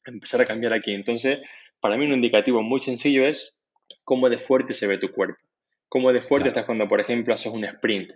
[0.05, 0.93] empezar a cambiar aquí?
[0.93, 1.39] Entonces,
[1.81, 3.59] para mí un indicativo muy sencillo es
[4.05, 5.41] cómo de fuerte se ve tu cuerpo.
[5.89, 8.11] Cómo de fuerte estás cuando, por ejemplo, haces un sprint.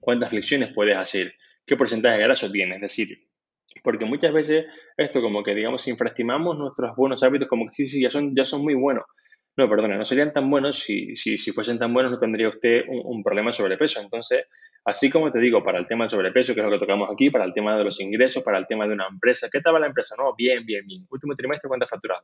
[0.00, 1.32] ¿Cuántas flexiones puedes hacer?
[1.64, 2.76] ¿Qué porcentaje de graso tienes?
[2.76, 3.28] Es decir,
[3.84, 8.02] porque muchas veces esto como que, digamos, infraestimamos nuestros buenos hábitos como que sí, sí,
[8.02, 9.04] ya son, ya son muy buenos.
[9.56, 12.84] No, perdona, no serían tan buenos si, si, si fuesen tan buenos no tendría usted
[12.88, 14.00] un, problema de sobrepeso.
[14.00, 14.46] Entonces,
[14.84, 17.30] así como te digo, para el tema del sobrepeso, que es lo que tocamos aquí,
[17.30, 19.80] para el tema de los ingresos, para el tema de una empresa, ¿qué tal va
[19.80, 20.14] la empresa?
[20.16, 21.06] No, bien, bien, bien.
[21.10, 22.22] Último trimestre, ¿cuánto ha facturado?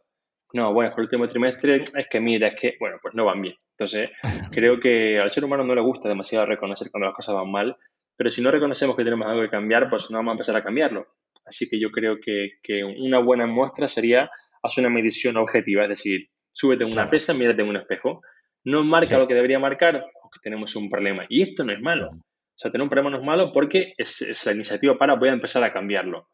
[0.53, 3.57] No, bueno, el último trimestre es que mira, es que, bueno, pues no van bien.
[3.73, 4.11] Entonces,
[4.53, 7.77] creo que al ser humano no le gusta demasiado reconocer cuando las cosas van mal,
[8.17, 10.63] pero si no reconocemos que tenemos algo que cambiar, pues no vamos a empezar a
[10.63, 11.09] cambiarlo.
[11.45, 14.31] Así que yo creo que, que una buena muestra sería
[14.63, 18.23] hacer una medición objetiva, es decir, súbete en una pesa, mírate en un espejo.
[18.65, 21.27] No marca lo que debería marcar, porque tenemos un problema.
[21.29, 22.09] Y esto no es malo.
[22.09, 25.35] O sea, tener un problema no es malo porque es, la iniciativa para voy a
[25.35, 26.31] empezar a cambiarlo.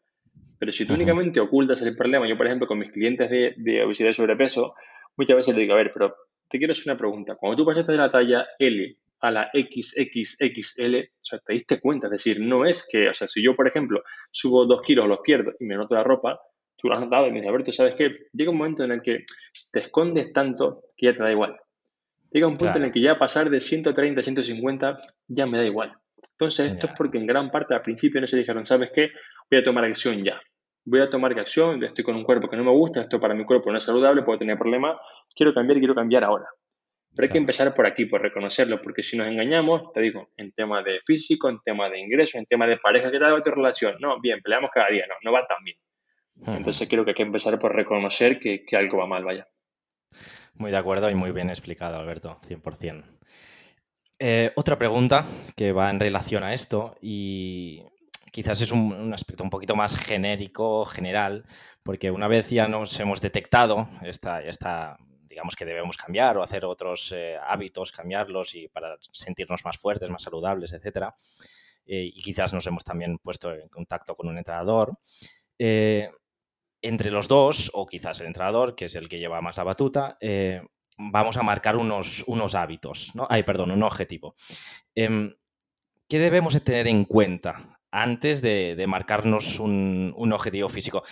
[0.57, 4.11] Pero si tú únicamente ocultas el problema, yo por ejemplo con mis clientes de, obesidad
[4.11, 4.73] y sobrepeso,
[5.17, 6.15] muchas veces les digo, a ver, pero
[6.49, 7.35] te quiero hacer una pregunta.
[7.35, 12.07] Cuando tú pasaste de la talla L a la XXXL, o sea, te diste cuenta,
[12.07, 15.19] es decir, no es que, o sea, si yo por ejemplo subo dos kilos, los
[15.19, 16.39] pierdo y me noto la ropa,
[16.83, 18.27] tú lo has notado y me dices, Alberto, ¿sabes qué?
[18.33, 19.23] Llega un momento en el que
[19.71, 21.57] te escondes tanto que ya te da igual.
[22.29, 25.65] Llega un punto en el que ya pasar de 130 a 150 ya me da
[25.65, 25.93] igual.
[26.31, 29.11] Entonces, esto es porque en gran parte al principio no se dijeron, ¿sabes qué?
[29.49, 30.41] Voy a tomar acción ya.
[30.83, 33.45] Voy a tomar acción, estoy con un cuerpo que no me gusta, esto para mi
[33.45, 34.97] cuerpo no es saludable, puedo tener problemas,
[35.33, 36.47] quiero cambiar y quiero cambiar ahora.
[37.15, 40.51] Pero hay que empezar por aquí, por reconocerlo, porque si nos engañamos, te digo, en
[40.51, 43.51] tema de físico, en tema de ingreso, en tema de pareja, ¿qué tal va tu
[43.51, 43.95] relación?
[44.01, 45.77] No, bien, peleamos cada día, no, no va tan bien.
[46.45, 49.47] Entonces creo que hay que empezar por reconocer que, que algo va mal, vaya.
[50.55, 53.03] Muy de acuerdo y muy bien explicado, Alberto, 100%.
[54.19, 57.83] Eh, otra pregunta que va en relación a esto y
[58.31, 61.45] quizás es un, aspecto un poquito más genérico, general,
[61.83, 66.63] porque una vez ya nos hemos detectado esta, esta digamos que debemos cambiar o hacer
[66.63, 71.13] otros eh, hábitos, cambiarlos y para sentirnos más fuertes, más saludables, etcétera.
[71.85, 74.97] eh, y quizás nos hemos también puesto en contacto con un entrenador.
[75.57, 76.09] Eh,
[76.83, 80.17] entre los dos, o quizás el entrenador, que es el que lleva más la batuta,
[80.97, 83.25] vamos a marcar unos, unos hábitos, ¿no?
[83.29, 84.35] Ay, perdón, un objetivo.
[84.93, 85.33] Em,
[86.07, 91.03] ¿Qué debemos de tener en cuenta antes de, marcarnos un, objetivo físico?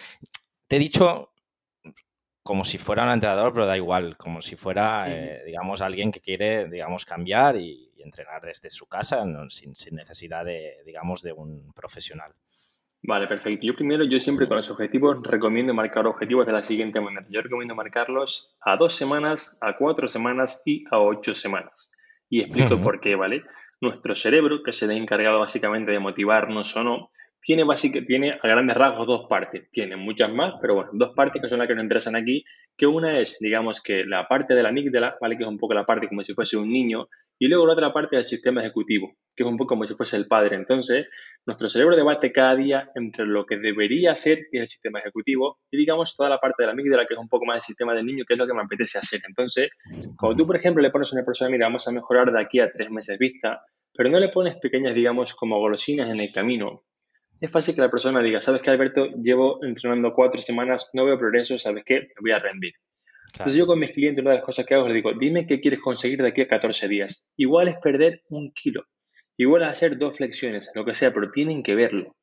[0.67, 1.33] Te he dicho
[2.43, 6.21] como si fuera un entrenador, pero da igual, como si fuera, eh, digamos, alguien que
[6.21, 12.33] quiere, digamos, cambiar y, entrenar desde su casa sin, necesidad de, digamos, de un profesional.
[13.03, 13.65] Vale, perfecto.
[13.65, 17.25] Yo primero, yo siempre con los objetivos recomiendo marcar objetivos de la siguiente manera.
[17.29, 21.91] Yo recomiendo marcarlos a dos semanas, a cuatro semanas y a ocho semanas.
[22.29, 23.43] Y explico por qué, ¿vale?
[23.81, 27.09] Nuestro cerebro, que se le ha encargado básicamente de motivarnos o no,
[27.41, 27.65] tiene,
[28.07, 29.69] tiene a grandes rasgos dos partes.
[29.71, 32.45] Tiene muchas más, pero bueno, dos partes que son las que nos interesan aquí,
[32.77, 35.37] que una es, digamos, que la parte de la amígdala, ¿vale?
[35.37, 37.07] Que es un poco la parte como si fuese un niño,
[37.41, 40.15] y luego la otra parte del sistema ejecutivo, que es un poco como si fuese
[40.15, 40.55] el padre.
[40.55, 41.07] Entonces,
[41.43, 45.77] nuestro cerebro debate cada día entre lo que debería ser, que el sistema ejecutivo, y
[45.77, 48.05] digamos toda la parte de la amígdala, que es un poco más el sistema del
[48.05, 49.21] niño, que es lo que me apetece hacer.
[49.27, 49.71] Entonces,
[50.19, 52.59] cuando tú, por ejemplo, le pones a una persona, mira, vamos a mejorar de aquí
[52.59, 56.83] a tres meses vista, pero no le pones pequeñas, digamos, como golosinas en el camino,
[57.39, 59.07] es fácil que la persona diga, ¿sabes qué, Alberto?
[59.15, 62.01] Llevo entrenando cuatro semanas, no veo progreso, ¿sabes qué?
[62.01, 62.73] Me voy a rendir.
[63.27, 65.61] Entonces yo con mis clientes, una de las cosas que hago, les digo, dime qué
[65.61, 67.29] quieres conseguir de aquí a 14 días.
[67.37, 68.85] Igual es perder un kilo,
[69.37, 72.15] igual es hacer dos flexiones, lo que sea, pero tienen que verlo.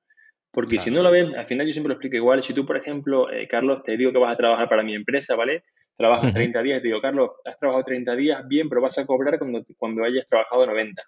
[0.52, 2.42] Porque si no lo ven, al final yo siempre lo explico igual.
[2.42, 5.36] Si tú, por ejemplo, eh, Carlos, te digo que vas a trabajar para mi empresa,
[5.36, 5.64] ¿vale?
[5.96, 9.38] Trabajas 30 días, te digo, Carlos, has trabajado 30 días, bien, pero vas a cobrar
[9.38, 11.02] cuando, cuando hayas trabajado 90.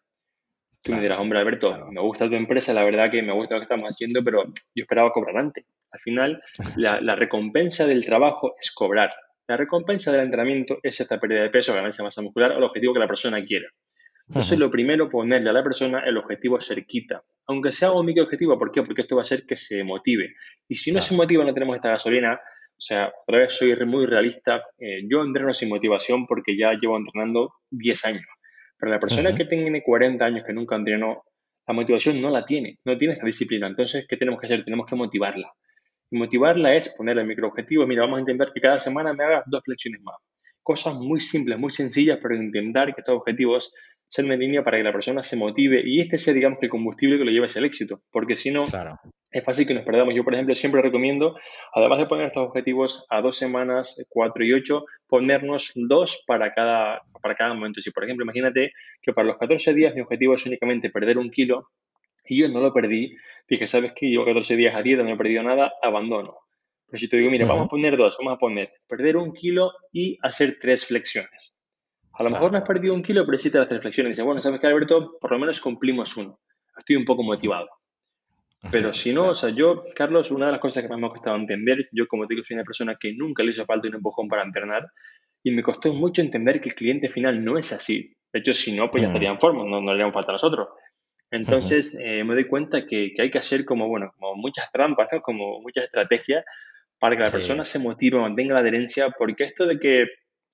[0.82, 3.60] Tú me dirás, hombre, Alberto, me gusta tu empresa, la verdad que me gusta lo
[3.60, 5.64] que estamos haciendo, pero yo esperaba cobrar antes.
[5.90, 6.42] Al final,
[6.76, 9.12] la, la recompensa del trabajo es cobrar.
[9.50, 12.62] La recompensa del entrenamiento es esta pérdida de peso, ganancia de masa muscular o el
[12.62, 13.66] objetivo que la persona quiera.
[14.28, 17.24] Entonces, lo primero, ponerle a la persona el objetivo cerquita.
[17.48, 18.84] Aunque sea un micro objetivo, ¿por qué?
[18.84, 20.36] Porque esto va a hacer que se motive.
[20.68, 22.34] Y si no se motiva, no tenemos esta gasolina.
[22.34, 24.62] O sea, otra vez soy muy realista.
[24.78, 28.26] Eh, yo entreno sin motivación porque ya llevo entrenando 10 años.
[28.78, 31.24] Pero la persona que tiene 40 años que nunca entrenó,
[31.66, 33.66] la motivación no la tiene, no tiene esta disciplina.
[33.66, 34.64] Entonces, ¿qué tenemos que hacer?
[34.64, 35.52] Tenemos que motivarla.
[36.10, 37.86] Y motivarla es ponerle microobjetivos.
[37.86, 40.16] Mira, vamos a intentar que cada semana me hagas dos flexiones más.
[40.62, 43.72] Cosas muy simples, muy sencillas, pero intentar que estos objetivos
[44.10, 47.16] sean en línea para que la persona se motive y este sea, digamos, el combustible
[47.16, 48.02] que lo lleve hacia el éxito.
[48.10, 48.64] Porque si no,
[49.30, 50.14] es fácil que nos perdamos.
[50.14, 51.36] Yo, por ejemplo, siempre recomiendo,
[51.72, 57.02] además de poner estos objetivos a dos semanas, cuatro y ocho, ponernos dos para cada,
[57.22, 57.80] para cada momento.
[57.80, 61.30] Si, por ejemplo, imagínate que para los 14 días mi objetivo es únicamente perder un
[61.30, 61.68] kilo
[62.24, 63.16] y yo no lo perdí,
[63.50, 64.06] dije, ¿sabes qué?
[64.06, 66.38] Llevo 14 días a dieta, no he perdido nada, abandono.
[66.86, 69.72] Pero si te digo, mira, vamos a poner dos, vamos a poner perder un kilo
[69.92, 71.56] y hacer tres flexiones.
[72.14, 74.12] A lo mejor no has perdido un kilo, pero sí te las tres flexiones.
[74.12, 75.16] Dice, bueno, ¿sabes qué, Alberto?
[75.20, 76.40] Por lo menos cumplimos uno.
[76.76, 77.68] Estoy un poco motivado.
[78.70, 81.10] Pero si no, o sea, yo, Carlos, una de las cosas que más me ha
[81.10, 83.94] costado entender, yo como te digo, soy una persona que nunca le hizo falta un
[83.94, 84.86] empujón para entrenar
[85.42, 88.14] y me costó mucho entender que el cliente final no es así.
[88.32, 89.12] De hecho, si no, pues ya mm.
[89.12, 90.68] estaría en forma, no, no le harían falta a nosotros.
[91.30, 95.08] Entonces eh, me doy cuenta que, que, hay que hacer como, bueno, como muchas trampas,
[95.12, 95.20] ¿no?
[95.20, 96.44] como muchas estrategias
[96.98, 100.06] para que la persona se motive, mantenga la adherencia, porque esto de que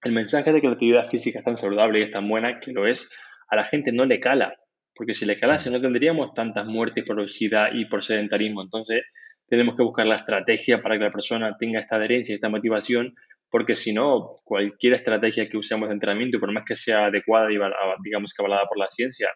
[0.02, 2.72] el mensaje de que la actividad física es tan saludable y es tan buena, que
[2.72, 3.10] lo es,
[3.48, 4.54] a la gente no le cala,
[4.94, 8.62] porque si le calase no tendríamos tantas muertes por obesidad y por sedentarismo.
[8.62, 9.02] Entonces
[9.48, 13.14] tenemos que buscar la estrategia para que la persona tenga esta adherencia y esta motivación,
[13.50, 17.58] porque si no, cualquier estrategia que usemos de entrenamiento, por más que sea adecuada y
[18.04, 19.28] digamos que avalada por la ciencia,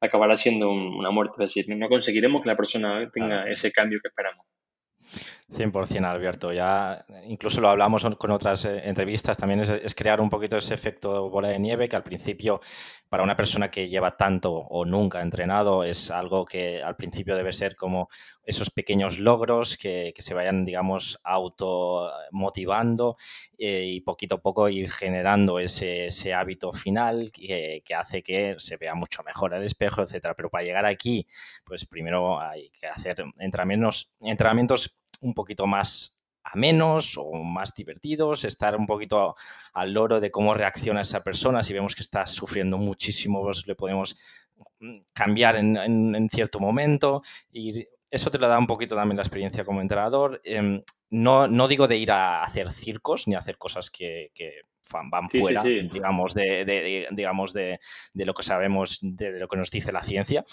[0.00, 1.44] acabará siendo una muerte.
[1.44, 4.46] Es decir, no conseguiremos que la persona tenga ese cambio que esperamos.
[5.50, 10.58] 100% Alberto, ya incluso lo hablamos con otras eh, entrevistas, también es, crear un poquito
[10.58, 12.60] ese efecto bola de nieve que al principio
[13.08, 17.54] para una persona que lleva tanto o nunca entrenado es algo que al principio debe
[17.54, 18.10] ser como
[18.44, 23.16] esos pequeños logros que, se vayan, digamos, auto motivando
[23.56, 28.76] eh, y poquito a poco ir generando ese, hábito final que, que, hace que se
[28.76, 30.34] vea mucho mejor el espejo, etcétera.
[30.34, 31.26] Pero para llegar aquí,
[31.64, 36.18] pues primero hay que hacer entrenamientos, entrenamientos un poquito más
[36.52, 39.34] a menos o más divertidos, estar un poquito
[39.74, 41.62] al loro de cómo reacciona esa persona.
[41.62, 44.16] Si vemos que está sufriendo muchísimo, pues le podemos
[44.80, 49.64] mm, cambiar en, cierto momento y eso te lo da un poquito también la experiencia
[49.64, 50.40] como entrenador.
[50.44, 54.30] Em, no, no, digo de ir a hacer circos ni a hacer cosas que,
[54.90, 57.78] van fuera, digamos, de, digamos de,
[58.14, 60.44] de, lo que sabemos, de lo que nos dice la ciencia,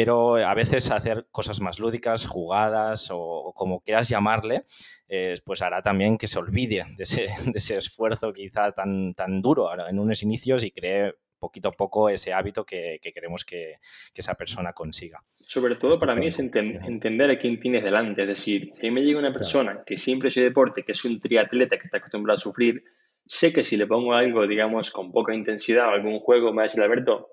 [0.00, 4.62] pero a veces hacer cosas más lúdicas, jugadas o, como quieras llamarle,
[5.08, 7.26] eh, pues hará también que se olvide de ese,
[7.76, 12.64] esfuerzo quizá tan, tan duro en unos inicios y cree poquito a poco ese hábito
[12.64, 13.78] que, queremos que,
[14.14, 15.20] esa persona consiga.
[15.40, 18.22] Sobre todo para mí es entender a quién tienes delante.
[18.22, 21.76] Es decir, si me llega una persona que siempre hace deporte, que es un triatleta
[21.76, 22.84] que está acostumbrado a sufrir,
[23.28, 26.62] sé que si le pongo algo, digamos, con poca intensidad o algún juego, me va
[26.62, 27.28] a decir Alberto,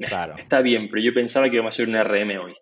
[0.00, 0.36] claro.
[0.38, 2.54] está bien, pero yo pensaba que íbamos a hacer un RM hoy.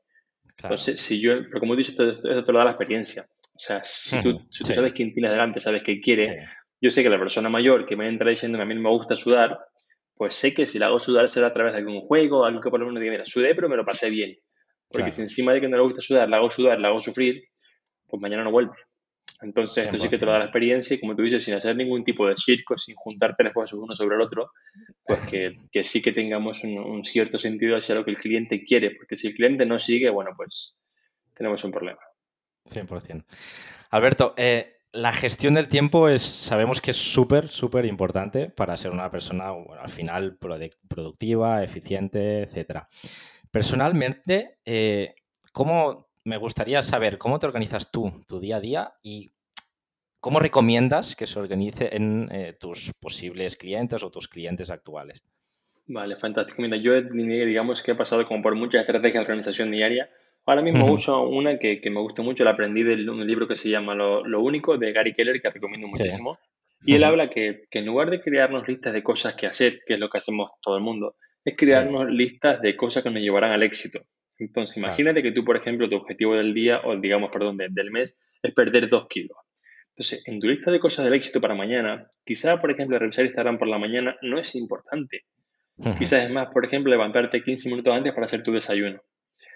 [0.63, 3.27] Entonces, si yo, pero como dices, eso te lo da la experiencia.
[3.55, 6.49] O sea, si tú, sabes quién tienes delante, sabes qué quiere,
[6.81, 9.59] yo sé que la persona mayor que me entra diciendo a mí me gusta sudar,
[10.15, 12.71] pues sé que si la hago sudar será a través de algún juego, algo que
[12.71, 14.37] por lo menos diga, mira, sudé, pero me lo pasé bien.
[14.91, 17.45] Porque si encima de que no le gusta sudar, la hago sudar, la hago sufrir,
[18.07, 18.75] pues mañana no vuelve.
[19.43, 21.75] Entonces, esto sí que te lo da la experiencia y como tú dices, sin hacer
[21.75, 24.53] ningún tipo de circo, sin juntar tres cosas uno sobre el otro,
[25.05, 28.93] pues que, que sí que tengamos un, cierto sentido hacia lo que el cliente quiere,
[28.93, 30.77] porque si el cliente no sigue, bueno, pues
[31.35, 32.01] tenemos un problema.
[32.71, 33.25] 100%.
[33.91, 38.93] Alberto, eh, la gestión del tiempo es, sabemos que es súper, súper importante para ser
[38.93, 40.39] una persona, bueno, al final,
[40.89, 42.85] productiva, eficiente, etc.
[43.51, 45.15] Personalmente, eh,
[45.51, 49.32] ¿cómo me gustaría saber cómo te organizas tú tu día a día y
[50.23, 55.25] cómo recomiendas que se organice en eh, tus posibles clientes o tus clientes actuales.
[55.89, 56.63] Vale, fantástico.
[56.63, 60.09] Mira, yo digamos que he pasado como por muchas estrategias de organización diaria.
[60.47, 63.69] Ahora mismo uso una que, me gusta mucho, la aprendí de un libro que se
[63.69, 66.39] llama Lo, Único de Gary Keller, que recomiendo muchísimo.
[66.85, 69.95] Y él habla que, que, en lugar de crearnos listas de cosas que hacer, que
[69.95, 73.51] es lo que hacemos todo el mundo, es crearnos listas de cosas que nos llevarán
[73.51, 74.01] al éxito.
[74.39, 78.17] Entonces, imagínate que tú, por ejemplo, tu objetivo del día, o digamos, perdón, del mes,
[78.41, 79.37] es perder dos kilos.
[79.95, 83.59] Entonces, en tu lista de cosas del éxito para mañana, quizá, por ejemplo, revisar Instagram
[83.59, 85.25] por la mañana no es importante.
[85.99, 89.03] Quizás es más, por ejemplo, levantarte 15 minutos antes para hacer tu desayuno.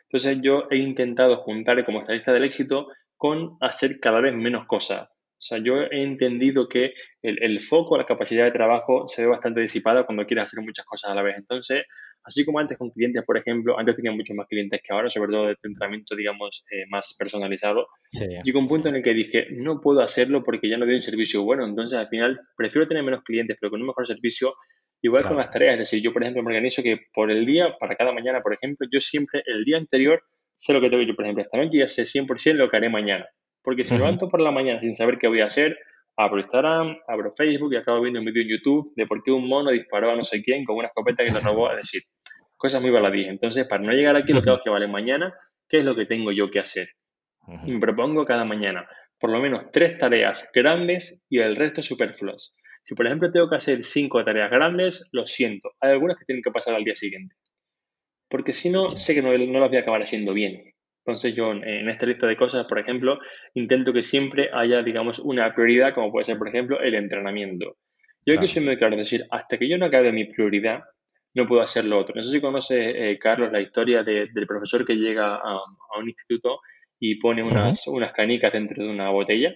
[0.05, 4.67] Entonces, yo he intentado juntar como esta lista del éxito con hacer cada vez menos
[4.67, 5.09] cosas.
[5.39, 9.29] O sea, yo he entendido que el, el, foco, la capacidad de trabajo se ve
[9.29, 11.37] bastante disipada cuando quieres hacer muchas cosas a la vez.
[11.37, 11.85] Entonces,
[12.25, 15.33] así como antes con clientes, por ejemplo, antes tenía muchos más clientes que ahora, sobre
[15.33, 17.87] todo de entrenamiento, digamos, eh, más personalizado,
[18.45, 21.03] llegó un punto en el que dije, no puedo hacerlo porque ya no doy un
[21.03, 21.67] servicio bueno.
[21.67, 24.55] Entonces, al final, prefiero tener menos clientes, pero con un mejor servicio.
[25.03, 27.77] Igual con las tareas, es decir, yo, por ejemplo, me organizo que por el día,
[27.79, 30.23] para cada mañana, por ejemplo, yo siempre el día anterior
[30.57, 32.89] sé lo que tengo yo, por ejemplo, esta noche ya sé 100% lo que haré
[32.89, 33.27] mañana.
[33.67, 35.77] Porque si me levanto por la mañana sin saber qué voy a hacer,
[36.17, 39.49] abro Instagram, abro Facebook y acabo viendo un vídeo en YouTube de por qué un
[39.49, 42.03] mono disparó a no sé quién con una escopeta que le robó, a decir,
[42.57, 43.27] cosas muy baladíes.
[43.27, 45.35] Entonces, para no llegar aquí, lo que hago es que, vale, mañana,
[45.69, 46.91] ¿qué es lo que tengo yo que hacer?
[47.65, 52.55] Y me propongo cada mañana por lo menos tres tareas grandes y el resto superfluas.
[52.85, 55.73] Si, por ejemplo, tengo que hacer cinco tareas grandes, lo siento.
[55.81, 57.35] Hay algunas que tienen que pasar al día siguiente.
[58.29, 60.73] Porque si no, sé que no, no las voy a acabar haciendo bien.
[61.07, 63.21] Entonces yo en esta lista de cosas, por ejemplo,
[63.55, 67.77] intento que siempre haya, digamos, una prioridad, como puede ser, por ejemplo, el entrenamiento.
[68.27, 70.81] Yo aquí soy muy claro, es decir, hasta que yo no acabe mi prioridad,
[71.35, 72.17] no puedo hacer lo otro.
[72.17, 75.61] No sé si conoce, eh, Carlos, la historia del profesor que llega a,
[75.97, 76.59] un instituto
[76.99, 79.55] y pone unas, unas canicas dentro de una botella.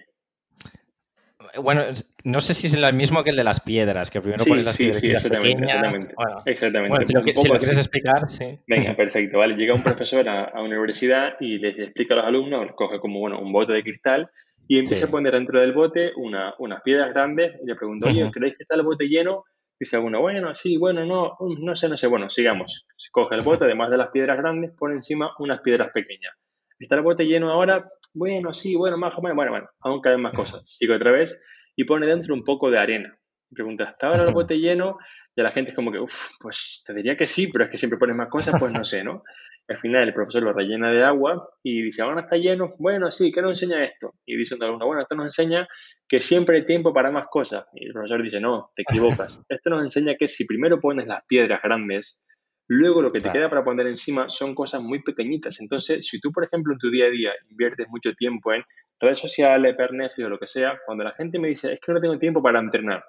[1.59, 1.83] Bueno,
[2.23, 4.77] no sé si es el mismo que el de las piedras, que primero pones las
[4.77, 6.13] piedras exactamente, Exactamente.
[6.15, 7.05] Bueno, exactamente.
[7.05, 8.59] si, lo, quieres explicar, sí.
[8.67, 9.39] Venga, perfecto.
[9.39, 12.99] Vale, llega un profesor a, a, una universidad y les explica a los alumnos, coge
[12.99, 14.29] como bueno, un bote de cristal
[14.67, 18.29] y empieza a poner dentro del bote una, unas piedras grandes y le pregunta, oye,
[18.31, 19.43] ¿creéis que está el bote lleno?
[19.77, 22.07] Dice alguno, bueno, sí, bueno, no, no sé, no sé.
[22.07, 22.85] Bueno, sigamos.
[23.11, 26.33] Coge el bote, además de las piedras grandes, pone encima unas piedras pequeñas.
[26.81, 27.89] ¿Está el bote lleno ahora?
[28.13, 30.63] Bueno, sí, bueno, más o menos, bueno, bueno, aún caen más cosas.
[30.65, 31.39] Sigo otra vez
[31.75, 33.15] y pone dentro un poco de arena.
[33.53, 34.97] Pregunta, ¿está ahora el bote lleno?
[35.35, 37.77] Y la gente es como que, uff, pues te diría que sí, pero es que
[37.77, 39.23] siempre pones más cosas, pues no sé, ¿no?
[39.67, 42.67] Al final el profesor lo rellena de agua y dice, ¿ahora está lleno?
[42.79, 44.15] Bueno, sí, ¿qué nos enseña esto?
[44.25, 45.67] Y dice uno, bueno, esto nos enseña
[46.09, 47.65] que siempre hay tiempo para más cosas.
[47.73, 49.41] Y el profesor dice, no, te equivocas.
[49.47, 52.23] esto nos enseña que si primero pones las piedras grandes,
[52.73, 55.59] Luego lo que te queda para poner encima son cosas muy pequeñitas.
[55.59, 58.63] Entonces, si tú, por ejemplo, en tu día a día inviertes mucho tiempo en
[58.97, 61.91] redes sociales, per Netflix o lo que sea, cuando la gente me dice, es que
[61.91, 63.03] no tengo tiempo para entrenar.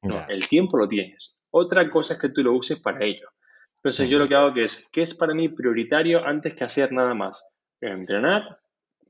[0.00, 1.36] No, el tiempo lo tienes.
[1.50, 3.28] Otra cosa es que tú lo uses para ello.
[3.76, 6.90] Entonces, yo lo que hago que es, ¿qué es para mí prioritario antes que hacer
[6.90, 7.46] nada más?
[7.82, 8.60] Entrenar,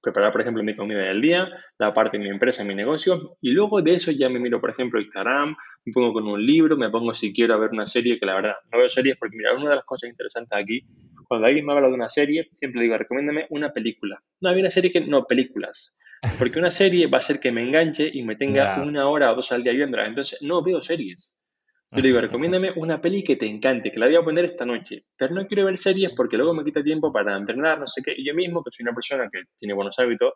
[0.02, 3.52] preparar, por ejemplo, mi comida del día, la parte de mi empresa, mi negocio, y
[3.52, 6.90] luego de eso ya me miro, por ejemplo, Instagram, me pongo con un libro, me
[6.90, 9.54] pongo si quiero a ver una serie, que la verdad no veo series porque, mira,
[9.54, 10.84] una de las cosas interesantes aquí,
[11.28, 14.20] cuando alguien me habla de una serie, siempre digo, recomiéndame una película.
[14.40, 15.94] No, había una serie que, no, películas.
[16.38, 19.34] Porque una serie va a ser que me enganche y me tenga una hora o
[19.34, 20.06] dos al día viéndola.
[20.06, 21.36] Entonces, no veo series.
[21.92, 24.64] Yo le digo, recomiéndame una peli que te encante, que la voy a poner esta
[24.64, 25.04] noche.
[25.16, 28.14] Pero no quiero ver series porque luego me quita tiempo para entrenar, no sé qué.
[28.16, 30.32] Y yo mismo, que soy una persona que tiene buenos hábitos,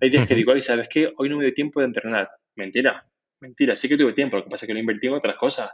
[0.00, 1.12] hay días que digo, ay, ¿sabes qué?
[1.16, 2.28] Hoy no me dio tiempo de entrenar.
[2.56, 3.04] Mentira,
[3.40, 4.36] mentira, sí que tuve tiempo.
[4.36, 5.70] Lo que pasa es que lo invertí en otras cosas.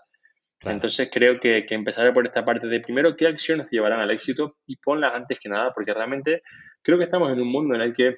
[0.61, 4.11] Entonces creo que, que empezar por esta parte de primero qué acciones te llevarán al
[4.11, 6.43] éxito y ponlas antes que nada, porque realmente
[6.83, 8.17] creo que estamos en un mundo en el que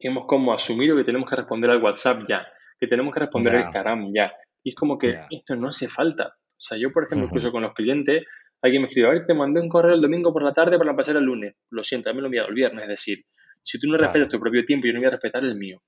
[0.00, 2.46] hemos como asumido que tenemos que responder al WhatsApp ya,
[2.78, 4.30] que tenemos que responder al Instagram ya.
[4.62, 6.34] Y es como que esto no hace falta.
[6.60, 8.26] O sea, yo, por ejemplo, incluso con los clientes,
[8.60, 10.94] alguien me escribe, a ver, te mandé un correo el domingo por la tarde para
[10.94, 11.54] pasar el lunes.
[11.70, 12.82] Lo siento, a mí me lo enviado el viernes.
[12.82, 13.24] Es decir,
[13.62, 15.82] si tú no respetas tu propio tiempo, yo no voy a respetar el mío.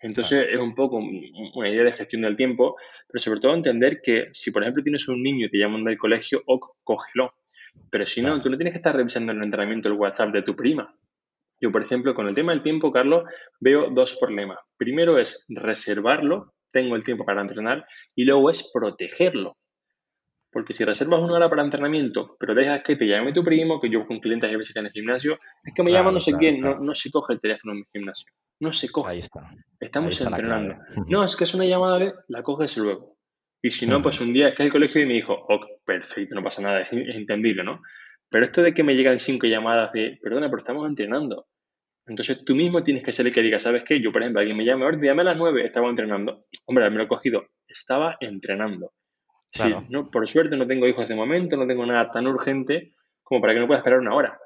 [0.00, 2.76] Entonces es un poco una idea de gestión del tiempo,
[3.08, 5.98] pero sobre todo entender que si, por ejemplo, tienes un niño y te llaman del
[5.98, 7.32] colegio, o cógelo.
[7.90, 10.54] Pero si no, tú no tienes que estar revisando el entrenamiento del WhatsApp de tu
[10.54, 10.94] prima.
[11.60, 13.24] Yo, por ejemplo, con el tema del tiempo, Carlos,
[13.58, 14.58] veo dos problemas.
[14.76, 19.56] Primero es reservarlo, tengo el tiempo para entrenar, y luego es protegerlo.
[20.50, 23.90] Porque si reservas una hora para entrenamiento, pero dejas que te llame tu primo, que
[23.90, 26.60] yo con clientes a veces en el gimnasio, es que me llama no sé quién,
[26.60, 28.32] No, no, se coge el teléfono en mi gimnasio.
[28.60, 29.10] No se coge.
[29.10, 29.50] Ahí está.
[29.78, 30.76] Estamos entrenando.
[31.06, 33.18] No, es que es una llamada la coges luego.
[33.62, 36.34] Y si no, pues un día es que el colegio y me dijo, oh, perfecto,
[36.34, 37.82] no pasa nada, es, entendible, ¿no?
[38.30, 41.46] Pero esto de que me llegan cinco llamadas de, perdona, pero estamos entrenando.
[42.06, 44.00] Entonces tú mismo tienes que ser el que diga, ¿sabes qué?
[44.00, 46.44] Yo, por ejemplo, alguien me llama, ahora llame a las nueve, estaba entrenando.
[46.66, 48.92] Hombre, me lo he cogido, estaba entrenando.
[49.88, 52.92] No, por suerte no tengo hijos de momento, no tengo nada tan urgente
[53.22, 54.38] como para que no pueda esperar una hora.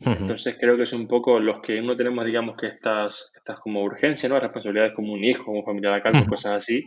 [0.00, 3.82] Entonces creo que es un poco los que no tenemos, digamos, que estas, estas como
[3.82, 4.38] urgencias, ¿no?
[4.38, 6.86] Responsabilidades como un hijo, un familiar a cargo, cosas así.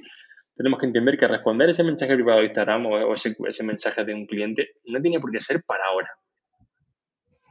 [0.56, 4.14] Tenemos que entender que responder ese mensaje privado de Instagram o, ese, ese mensaje de
[4.14, 6.10] un cliente no tiene por qué ser para ahora.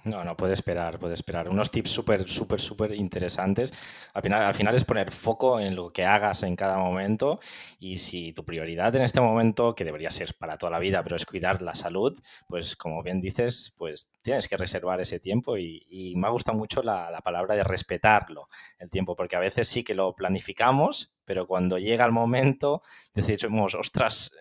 [0.04, 1.48] No, no, puede esperar, puede esperar.
[1.48, 3.72] Unos tips súper, súper, súper interesantes.
[4.14, 7.38] Al final, al final es poner foco en lo que hagas en cada momento
[7.78, 11.16] y si tu prioridad en este momento, que debería ser para toda la vida, pero
[11.16, 15.86] es cuidar la salud, pues como bien dices, pues tienes que reservar ese tiempo y,
[16.16, 18.48] me ha gustado mucho la, la, palabra de respetarlo,
[18.78, 22.82] el tiempo, porque a veces sí que lo planificamos, pero cuando llega el momento
[23.14, 24.32] decimos, ostras,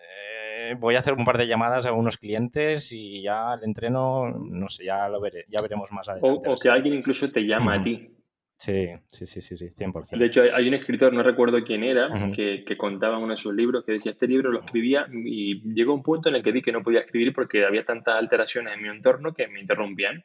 [0.78, 4.68] voy a hacer un par de llamadas a unos clientes y ya el entreno, no
[4.68, 6.48] sé, ya lo veré, ya veremos más adelante.
[6.48, 8.08] O, que alguien incluso te llama a ti.
[8.56, 10.18] Sí, sí, sí, sí, sí, 100%.
[10.18, 13.38] De hecho, hay un escritor, no recuerdo quién era, que, que, contaba en uno de
[13.38, 16.52] sus libros que decía, este libro lo escribía y llegó un punto en el que
[16.52, 20.22] vi que no podía escribir porque había tantas alteraciones en mi entorno que me interrumpían.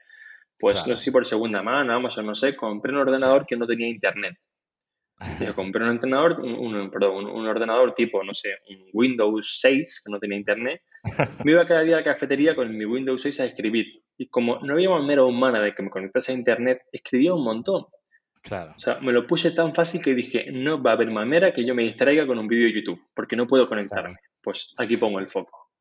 [0.60, 3.68] Pues no sé si por segunda mano, Amazon, no sé, compré un ordenador que no
[3.68, 4.38] tenía internet.
[5.39, 10.11] Yo compré un ordenador, un, perdón, un, ordenador tipo, no sé, un Windows 6, que
[10.11, 10.82] no tenía internet.
[11.43, 14.03] Me iba cada día a la cafetería con mi Windows 6 a escribir.
[14.18, 17.86] Y como no había manera humana de que me conectase a internet, escribía un montón.
[18.41, 18.74] Claro.
[18.76, 21.66] O sea, me lo puse tan fácil que dije, no va a haber manera que
[21.66, 24.18] yo me distraiga con un vídeo de YouTube, porque no puedo conectarme.
[24.41, 25.72] Pues aquí pongo el foco.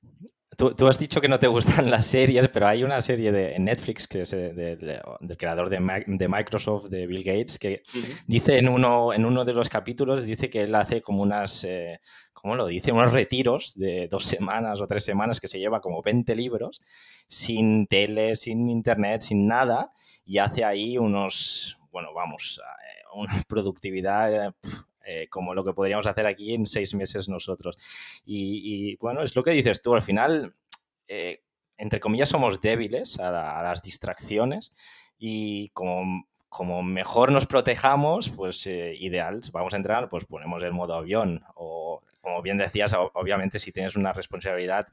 [0.56, 4.06] Tú, has dicho que no te gustan las series, pero hay una serie de Netflix
[4.06, 7.82] que es del creador de, Microsoft, de Bill Gates, que
[8.26, 12.00] dice en uno, en uno de los capítulos, dice que él hace como unas, eh,
[12.32, 12.92] ¿cómo lo dice?
[12.92, 16.82] Unos retiros de dos semanas o tres semanas que se lleva como 20 libros,
[17.26, 19.92] sin tele, sin internet, sin nada,
[20.24, 24.48] y hace ahí unos, bueno, vamos, eh, una productividad...
[24.48, 24.52] Eh,
[25.06, 27.76] eh, como lo que podríamos hacer aquí en seis meses nosotros.
[28.24, 30.54] Y, bueno, es lo que dices tú, al final,
[31.08, 31.42] eh,
[31.76, 34.74] entre comillas, somos débiles a, las distracciones
[35.18, 40.72] y como, como, mejor nos protejamos, pues eh, ideal, vamos a entrar, pues ponemos el
[40.72, 44.86] modo avión o, como bien decías, obviamente si tienes una responsabilidad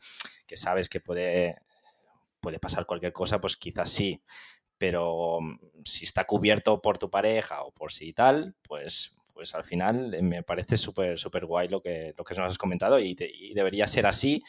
[0.47, 1.57] que sabes que puede,
[2.39, 4.21] puede pasar cualquier cosa, pues quizás sí,
[4.77, 9.63] pero mm, si está cubierto por tu pareja o por si tal, pues pues al
[9.63, 13.15] final eh, me parece súper súper guay lo que, lo que nos has comentado y,
[13.53, 14.43] debería ser así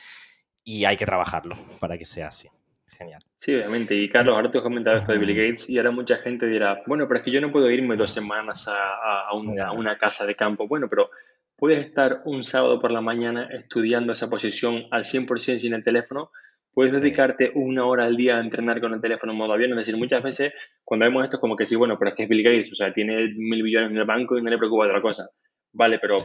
[0.65, 2.49] y hay que trabajarlo para que sea así.
[2.87, 3.25] Genial.
[3.39, 3.97] Sí, obviamente.
[3.97, 6.83] Y Carlos, ahora te has comentado esto de Bill Gates y ahora mucha gente dirá,
[6.87, 10.37] bueno, pero es que yo no puedo irme dos semanas a, a, una, casa de
[10.37, 10.69] campo.
[10.69, 11.11] Bueno, pero
[11.57, 16.31] puedes estar un sábado por la mañana estudiando esa posición al 100% sin el teléfono
[16.73, 19.73] Puedes dedicarte una hora al día a entrenar con el teléfono en modo avión.
[19.73, 20.53] Es decir, muchas veces
[20.85, 22.75] cuando vemos esto es como que sí, bueno, pero es que es Bill Gates, o
[22.75, 25.29] sea, tiene mil billones en el banco y no le preocupa otra cosa.
[25.75, 26.17] Vale, pero,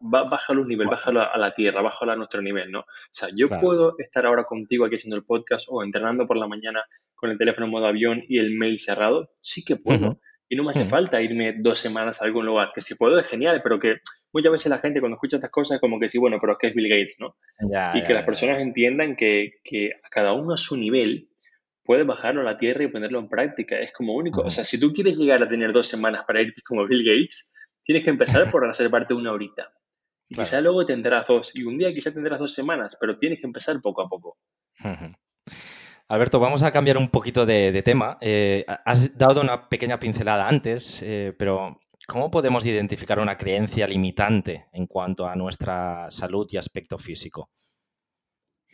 [0.00, 2.80] bájalo un nivel, bájalo a la tierra, bájalo a nuestro nivel, ¿no?
[2.80, 6.48] O sea, yo puedo estar ahora contigo aquí haciendo el podcast o entrenando por la
[6.48, 6.82] mañana
[7.14, 9.30] con el teléfono en modo avión y el mail cerrado.
[9.40, 10.18] Sí que puedo.
[10.48, 12.70] Y no me hace falta irme dos semanas a algún lugar.
[12.74, 13.96] Que si puedo es genial, pero que
[14.32, 16.58] muchas veces la gente cuando escucha estas cosas es como que sí, bueno, pero es
[16.58, 17.36] que es Bill Gates, ¿no?
[17.94, 21.28] y que las personas entiendan que, que, a cada uno a su nivel
[21.84, 23.78] puede bajarlo a la tierra y ponerlo en práctica.
[23.78, 24.40] Es como único.
[24.40, 27.50] O sea, si tú quieres llegar a tener dos semanas para irte como Bill Gates,
[27.84, 29.72] tienes que empezar por reservarte una horita.
[30.30, 31.54] Y quizá luego tendrás dos.
[31.56, 34.38] Y un día quizá tendrás dos semanas, pero tienes que empezar poco a poco.
[36.10, 38.16] Alberto, vamos a cambiar un poquito de, tema.
[38.22, 44.68] Eh, has dado una pequeña pincelada antes, eh, pero ¿cómo podemos identificar una creencia limitante
[44.72, 47.50] en cuanto a nuestra salud y aspecto físico?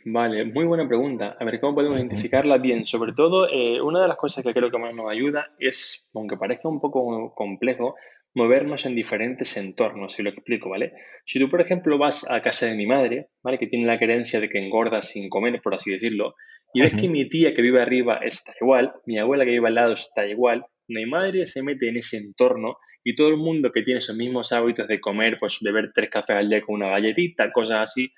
[0.05, 1.35] Vale, muy buena pregunta.
[1.37, 2.87] A ver, ¿cómo podemos identificarla bien?
[2.87, 6.37] Sobre todo, eh, una de las cosas que creo que más nos ayuda es, aunque
[6.37, 7.95] parezca un poco complejo,
[8.33, 10.93] movernos en diferentes entornos, si lo explico, ¿vale?
[11.25, 13.57] Si tú, por ejemplo, vas a casa de mi madre, ¿vale?
[13.57, 16.35] Que tiene la creencia de que engorda sin comer, por así decirlo,
[16.75, 19.75] y ves que mi tía que vive arriba está igual, mi abuela que vive al
[19.75, 23.81] lado está igual, mi madre se mete en ese entorno y todo el mundo que
[23.81, 27.49] tiene esos mismos hábitos de comer, pues beber tres cafés al día con una galletita,
[27.53, 28.11] cosas así,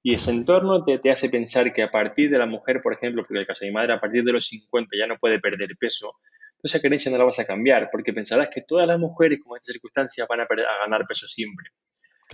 [0.00, 3.22] y ese entorno te, te, hace pensar que a partir de la mujer, por ejemplo,
[3.22, 5.40] porque en el caso de mi madre, a partir de los 50 ya no puede
[5.40, 6.12] perder peso,
[6.62, 9.72] esa creencia no la vas a cambiar, porque pensarás que todas las mujeres con estas
[9.72, 11.66] circunstancias van a, ganar peso siempre.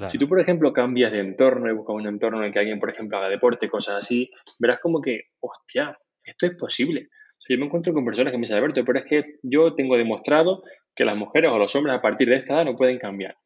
[0.08, 2.80] Si tú, por ejemplo, cambias de entorno y buscas un entorno en el que alguien,
[2.80, 7.08] por ejemplo, haga deporte, cosas así, verás como que, hostia, esto es posible.
[7.48, 10.62] yo me encuentro con personas que me dicen, Alberto, pero es que yo tengo demostrado
[10.94, 13.36] que las mujeres o los hombres a partir de esta edad no pueden cambiar.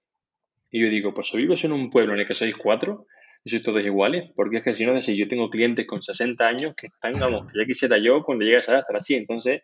[0.71, 3.07] Y yo digo, pues o vives en un pueblo en el que sois cuatro
[3.45, 6.45] y sois todos iguales, porque es que si no, si yo tengo clientes con 60
[6.47, 9.15] años que están, vamos, que ya quisiera yo cuando llegue a esa edad estar así.
[9.15, 9.63] Entonces,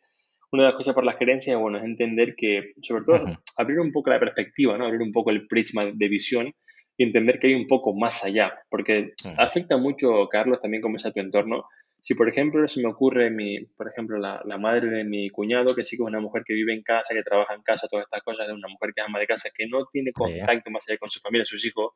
[0.53, 3.93] una de las cosas por las creencias, bueno, es entender que, sobre todo, abrir un
[3.93, 4.86] poco la perspectiva, ¿no?
[4.86, 6.55] Abrir un poco el prisma de visión
[7.01, 11.07] y entender que hay un poco más allá, porque afecta mucho, Carlos, también cómo es
[11.07, 11.64] a tu entorno.
[12.03, 15.74] Si, por ejemplo, se me ocurre, mi, por ejemplo, la, la, madre de mi cuñado,
[15.74, 18.05] que sí que es una mujer que vive en casa, que trabaja en casa, todas
[18.05, 20.86] estas cosas, es una mujer que es ama de casa, que no tiene contacto más
[20.90, 21.94] allá con su familia, sus hijos,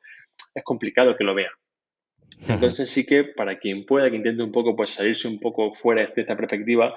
[0.54, 1.50] es complicado que lo vea.
[2.48, 6.06] Entonces sí que para quien pueda, que intente un poco pues salirse un poco fuera
[6.06, 6.94] de esta perspectiva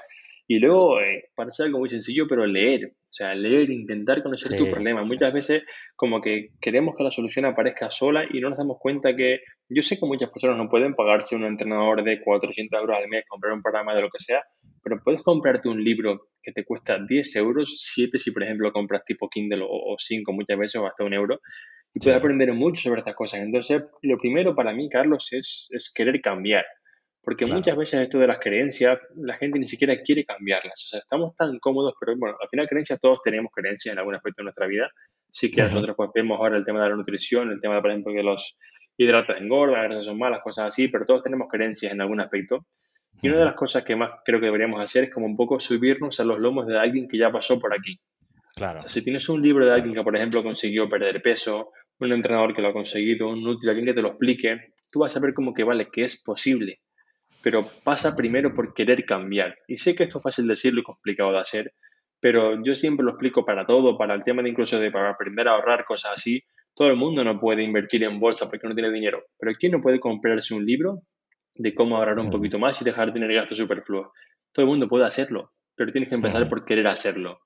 [0.49, 4.69] y luego, eh, parece algo muy sencillo, pero leer, o sea, leer, intentar conocer tu
[4.71, 5.03] problema.
[5.03, 9.13] Muchas veces como que queremos que la solución aparezca sola y no nos damos cuenta
[9.13, 13.09] que yo sé que muchas personas no pueden pagarse un entrenador de 400 euros al
[13.09, 14.41] mes, comprar un programa de lo que sea,
[14.81, 19.03] pero puedes comprarte un libro que te cuesta 10 euros, 7 si por ejemplo compras
[19.05, 21.41] tipo Kindle o, 5 muchas veces o hasta un euro,
[21.93, 23.41] y puedes aprender mucho sobre estas cosas.
[23.41, 26.63] Entonces, lo primero para mí, Carlos, es, es querer cambiar.
[27.27, 30.85] Porque muchas veces esto de las creencias, la gente ni siquiera quiere cambiarlas.
[30.85, 34.15] O sea, estamos tan cómodos, pero bueno, al final creencias, todos tenemos creencias en algún
[34.15, 34.89] aspecto de nuestra vida.
[35.29, 37.91] Sí que nosotros pues, vemos ahora el tema de la nutrición, el tema, de, por
[37.91, 38.57] ejemplo, que los
[38.95, 42.65] hidratos engordan, las grasas son malas, cosas así, pero todos tenemos creencias en algún aspecto.
[43.21, 45.59] Y una de las cosas que más creo que deberíamos hacer es como un poco
[45.59, 47.99] subirnos a los lomos de alguien que ya pasó por aquí.
[48.55, 48.87] Claro.
[48.87, 52.61] si tienes un libro de alguien que, por ejemplo, consiguió perder peso, un entrenador que
[52.61, 55.53] lo ha conseguido, un útil, alguien que te lo explique, tú vas a ver como
[55.53, 56.79] que vale, que es posible
[57.47, 59.57] pero pasa primero por querer cambiar.
[59.69, 61.73] Y sé que esto es fácil decirlo y complicado de hacer,
[62.19, 65.47] pero yo siempre lo explico para todo, para el tema de incluso de para aprender
[65.47, 66.43] a ahorrar, cosas así.
[66.75, 69.81] Todo el mundo no puede invertir en bolsa porque no tiene dinero, pero ¿quién no
[69.81, 71.03] puede comprarse un libro
[71.55, 74.09] de cómo ahorrar un poquito más y dejar de tener gastos superfluos?
[74.51, 77.39] Todo el mundo puede hacerlo, pero tienes que empezar por querer hacerlo.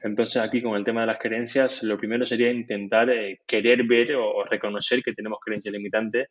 [0.00, 4.14] Entonces aquí con el tema de las creencias, lo primero sería intentar eh, querer ver
[4.16, 6.30] o, reconocer que tenemos creencias limitantes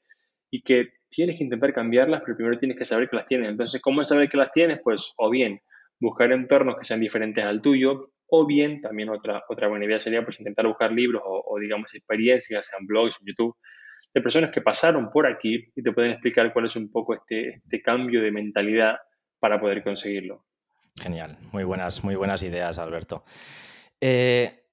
[0.49, 3.49] y que tienes que intentar cambiarlas, pero primero tienes que saber que las tienes.
[3.49, 4.79] Entonces, ¿cómo saber que las tienes?
[4.83, 5.59] Pues o bien
[5.99, 10.23] buscar entornos que sean diferentes al tuyo, o bien también otra, otra buena idea sería
[10.23, 13.55] pues intentar buscar libros o, digamos experiencias, sean blogs, YouTube,
[14.13, 17.55] de personas que pasaron por aquí y te pueden explicar cuál es un poco este,
[17.55, 18.95] este cambio de mentalidad
[19.39, 20.45] para poder conseguirlo.
[20.95, 23.23] Genial, muy buenas, muy buenas ideas, Alberto.
[23.99, 24.63] Eh,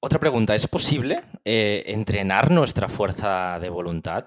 [0.00, 4.26] otra pregunta, ¿es posible eh, entrenar nuestra fuerza de voluntad?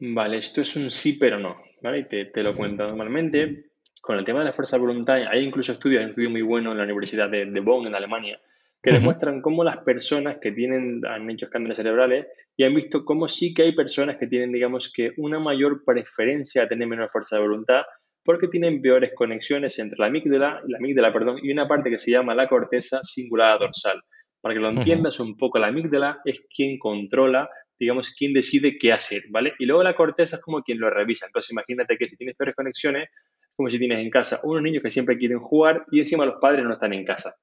[0.00, 2.04] Vale, esto es un sí pero no, ¿vale?
[2.04, 2.86] Te, te lo cuento.
[2.86, 3.70] Normalmente,
[4.00, 6.42] con el tema de la fuerza de voluntad, hay incluso estudios, hay un estudio muy
[6.42, 8.40] bueno en la Universidad de, Bonn, en Alemania,
[8.82, 12.26] que demuestran cómo las personas que tienen, han hecho escándalos cerebrales
[12.56, 16.62] y han visto cómo sí que hay personas que tienen, digamos, que una mayor preferencia
[16.62, 17.82] a tener menor fuerza de voluntad
[18.24, 22.10] porque tienen peores conexiones entre la amígdala, la amígdala perdón, y una parte que se
[22.10, 24.00] llama la corteza cingulada dorsal.
[24.40, 28.92] Para que lo entiendas un poco, la amígdala es quien controla digamos, quién decide qué
[28.92, 29.54] hacer, ¿vale?
[29.58, 31.26] Y luego la corteza es como quien lo revisa.
[31.26, 33.08] Entonces, imagínate que si tienes peores conexiones,
[33.54, 36.64] como si tienes en casa unos niños que siempre quieren jugar y encima los padres
[36.64, 37.34] no están en casa.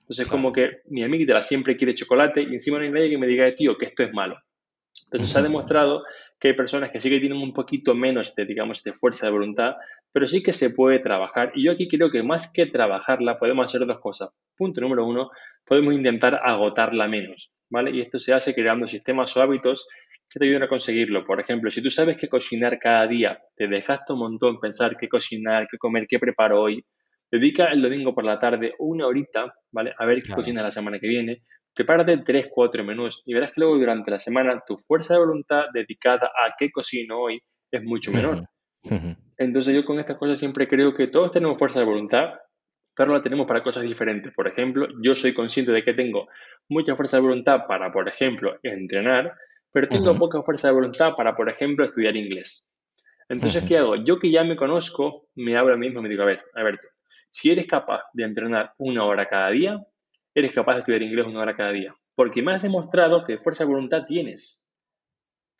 [0.00, 3.26] Entonces, como que mi amígdala siempre quiere chocolate y encima no hay nadie que me
[3.26, 4.40] diga, tío, que esto es malo.
[5.04, 6.04] Entonces, se ha demostrado
[6.38, 9.32] que hay personas que sí que tienen un poquito menos de, digamos, de fuerza de
[9.32, 9.74] voluntad,
[10.12, 11.52] pero sí que se puede trabajar.
[11.54, 14.30] Y yo aquí creo que más que trabajarla, podemos hacer dos cosas.
[14.56, 15.30] Punto número uno,
[15.64, 17.52] podemos intentar agotarla menos.
[17.70, 17.90] ¿vale?
[17.90, 19.86] Y esto se hace creando sistemas o hábitos
[20.30, 21.24] que te ayuden a conseguirlo.
[21.24, 25.08] Por ejemplo, si tú sabes que cocinar cada día, te dejaste un montón pensar qué
[25.08, 26.84] cocinar, qué comer, qué preparo hoy,
[27.30, 29.94] dedica el domingo por la tarde una horita, ¿vale?
[29.98, 31.42] A ver qué cocinas la semana que viene.
[31.76, 35.64] Prepárate tres, cuatro menús y verás que luego durante la semana tu fuerza de voluntad
[35.74, 37.38] dedicada a qué cocino hoy
[37.70, 38.48] es mucho menor.
[39.36, 42.30] Entonces yo con estas cosas siempre creo que todos tenemos fuerza de voluntad,
[42.94, 44.32] pero la tenemos para cosas diferentes.
[44.32, 46.28] Por ejemplo, yo soy consciente de que tengo
[46.66, 49.34] mucha fuerza de voluntad para, por ejemplo, entrenar,
[49.70, 52.66] pero tengo poca fuerza de voluntad para, por ejemplo, estudiar inglés.
[53.28, 53.96] Entonces, ¿qué hago?
[53.96, 56.42] Yo que ya me conozco, me hablo a mí mismo y me digo, a ver,
[56.54, 56.88] Alberto,
[57.28, 59.78] si eres capaz de entrenar una hora cada día,
[60.36, 61.96] eres capaz de estudiar inglés una hora cada día.
[62.14, 64.62] Porque me has demostrado que fuerza de voluntad tienes.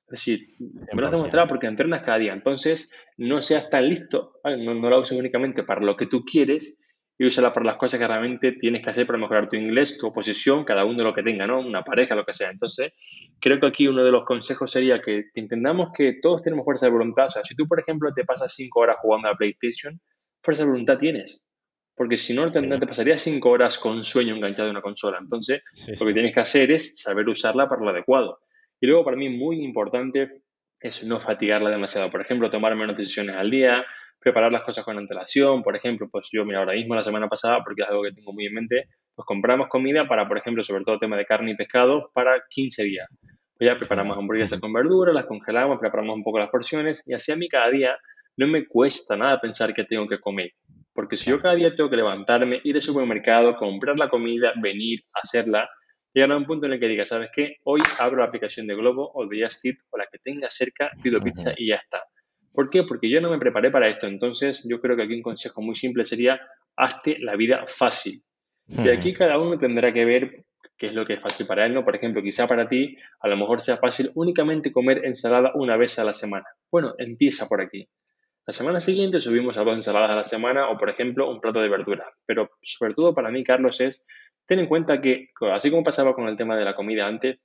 [0.06, 2.32] Es decir, me lo has demostrado porque entrenas cada día.
[2.32, 6.78] Entonces, no seas tan listo, no, no la uses únicamente para lo que tú quieres
[7.18, 10.08] y úsala para las cosas que realmente tienes que hacer para mejorar tu inglés, tu
[10.08, 11.60] oposición, cada uno lo que tenga, ¿no?
[11.60, 12.50] Una pareja, lo que sea.
[12.50, 12.92] Entonces,
[13.40, 16.92] creo que aquí uno de los consejos sería que entendamos que todos tenemos fuerza de
[16.92, 17.24] voluntad.
[17.24, 19.98] O sea, si tú, por ejemplo, te pasas cinco horas jugando a la PlayStation,
[20.42, 21.45] fuerza de voluntad tienes.
[21.97, 25.18] Porque si no, te, te pasarías cinco horas con sueño enganchado en una consola.
[25.18, 25.62] Entonces,
[25.99, 28.40] lo que tienes que hacer es saber usarla para lo adecuado.
[28.80, 30.42] Y luego, para mí, muy importante
[30.80, 32.11] es no fatigarla demasiado.
[32.11, 33.84] Por ejemplo, tomar menos decisiones al día,
[34.20, 35.62] preparar las cosas con antelación.
[35.62, 38.32] Por ejemplo, pues yo, mira, ahora mismo, la semana pasada, porque es algo que tengo
[38.32, 41.57] muy en mente, pues compramos comida para, por ejemplo, sobre todo tema de carne y
[41.57, 43.09] pescado, para 15 días.
[43.57, 47.32] Pues ya preparamos hamburguesas con verduras, las congelamos, preparamos un poco las porciones y así
[47.32, 47.97] a mí cada día
[48.36, 50.53] no me cuesta nada pensar que tengo que comer.
[50.97, 55.05] Porque si yo cada día tengo que levantarme, ir al supermercado, comprar la comida, venir,
[55.12, 55.68] hacerla,
[56.14, 57.59] llegar a un punto en el que diga, ¿sabes qué?
[57.64, 61.20] Hoy abro la aplicación de Globo o de Just o la que tenga cerca, pido
[61.20, 62.03] pizza y ya está.
[62.51, 62.84] ¿Por qué?
[62.84, 64.07] Porque yo no me preparé para esto.
[64.07, 66.40] Entonces, yo creo que aquí un consejo muy simple sería,
[66.74, 68.22] hazte la vida fácil.
[68.66, 70.47] Y aquí cada uno tendrá que ver
[70.78, 71.84] qué es lo que es fácil para él, ¿no?
[71.84, 75.99] Por ejemplo, quizá para ti a lo mejor sea fácil únicamente comer ensalada una vez
[75.99, 76.47] a la semana.
[76.70, 77.86] Bueno, empieza por aquí.
[78.47, 81.61] La semana siguiente subimos a dos ensaladas a la semana o, por ejemplo, un plato
[81.61, 82.12] de verdura.
[82.26, 84.05] Pero sobre todo para mí, Carlos, es
[84.47, 87.40] ten en cuenta que, así como pasaba con el tema de la comida antes,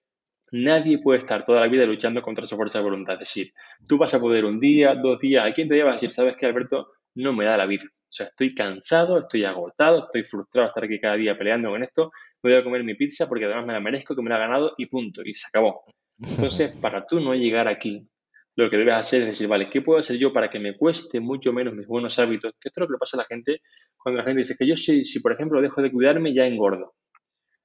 [0.52, 3.14] nadie puede estar toda la vida luchando contra su fuerza de voluntad.
[3.16, 3.52] Es decir,
[3.88, 6.38] tú vas a poder un día, dos días, ¿a quién te llevas a decir, sabes
[6.38, 7.86] que Alberto, no me da la vida?
[7.88, 11.82] O sea, estoy cansado, estoy agotado, estoy frustrado de estar aquí cada día peleando con
[11.82, 12.12] esto,
[12.44, 14.76] voy a comer mi pizza porque además me la merezco, que me la ha ganado
[14.78, 15.84] y punto, y se acabó.
[16.20, 18.08] Entonces, para tú no llegar aquí,
[18.56, 21.20] lo que debes hacer es decir, vale, ¿qué puedo hacer yo para que me cueste
[21.20, 22.54] mucho menos mis buenos hábitos?
[22.60, 23.62] Que esto es lo que pasa a la gente
[23.98, 26.94] cuando la gente dice que yo si, si por ejemplo dejo de cuidarme ya engordo.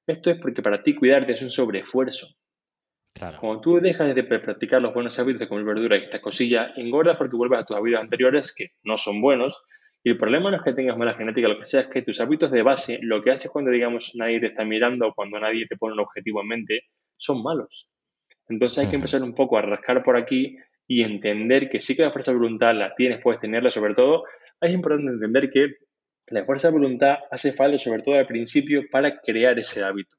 [0.06, 2.28] Esto es porque para ti cuidarte es un sobreesfuerzo.
[3.12, 3.38] Claro.
[3.40, 7.16] Cuando tú dejas de practicar los buenos hábitos de comer verdura y estas cosillas, engordas
[7.16, 9.64] porque vuelves a tus hábitos anteriores que no son buenos.
[10.04, 12.20] Y el problema no es que tengas mala genética, lo que sea, es que tus
[12.20, 15.66] hábitos de base, lo que haces cuando, digamos, nadie te está mirando o cuando nadie
[15.66, 16.80] te pone un objetivo en mente,
[17.16, 17.90] son malos.
[18.48, 20.56] Entonces hay que empezar un poco a rascar por aquí
[20.88, 24.24] y entender que sí que la fuerza de voluntad la tienes, puedes tenerla, sobre todo,
[24.60, 25.74] es importante entender que
[26.28, 30.16] la fuerza de voluntad hace falta, sobre todo al principio, para crear ese hábito.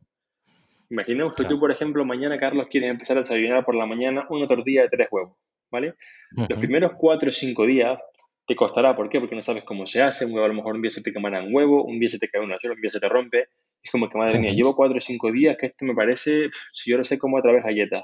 [0.89, 4.47] Imaginemos que tú, por ejemplo, mañana, Carlos, quieres empezar a desayunar por la mañana una
[4.47, 5.38] tortilla de tres huevos,
[5.70, 5.95] ¿vale?
[6.32, 7.99] Los primeros cuatro o cinco días
[8.45, 9.20] te costará, ¿por qué?
[9.20, 11.53] Porque no sabes cómo se hace, a lo mejor un día se te quemará un
[11.53, 13.47] huevo, un día se te cae una sola, un día se te rompe.
[13.84, 16.91] Es como que, madre mía, llevo cuatro o cinco días que esto me parece, si
[16.91, 18.03] yo no sé cómo otra vez galletas.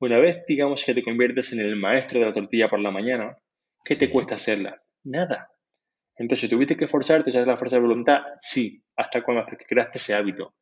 [0.00, 3.36] Una vez, digamos, que te conviertes en el maestro de la tortilla por la mañana,
[3.84, 4.80] ¿qué te cuesta hacerla?
[5.04, 5.50] Nada.
[6.16, 8.22] Entonces, ¿tuviste que esforzarte, hacer la fuerza de voluntad?
[8.40, 10.54] Sí, hasta cuando creaste ese hábito.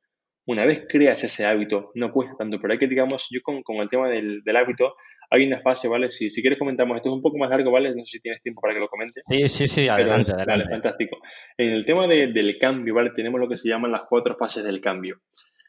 [0.47, 3.89] Una vez creas ese hábito, no cuesta tanto, pero hay que, digamos, yo con, el
[3.89, 4.97] tema del, hábito,
[5.30, 6.11] hay una fase, ¿vale?
[6.11, 7.91] Si, si quieres comentamos, esto es un poco más largo, ¿vale?
[7.91, 9.20] No sé si tienes tiempo para que lo comente.
[9.28, 10.51] Sí, sí, sí, adelante, adelante.
[10.51, 11.18] Vale, fantástico.
[11.57, 13.11] En el tema del cambio, ¿vale?
[13.14, 15.20] Tenemos lo que se llaman las cuatro fases del cambio.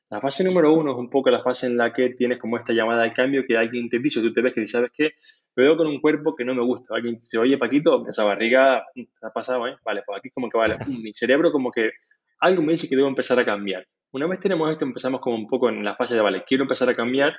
[0.10, 2.74] La fase número uno es un poco la fase en la que tienes como esta
[2.74, 5.12] llamada al cambio que alguien te dice, tú te ves que sabes que
[5.55, 6.95] me veo con un cuerpo que no me gusta.
[6.95, 9.76] Alguien dice, oye Paquito, esa barriga te ha pasado, ¿eh?
[9.84, 11.91] Vale, pues aquí como que vale, mi cerebro como que
[12.39, 13.86] algo me dice que debo empezar a cambiar.
[14.12, 16.89] Una vez tenemos esto, empezamos como un poco en la fase de, vale, quiero empezar
[16.89, 17.36] a cambiar,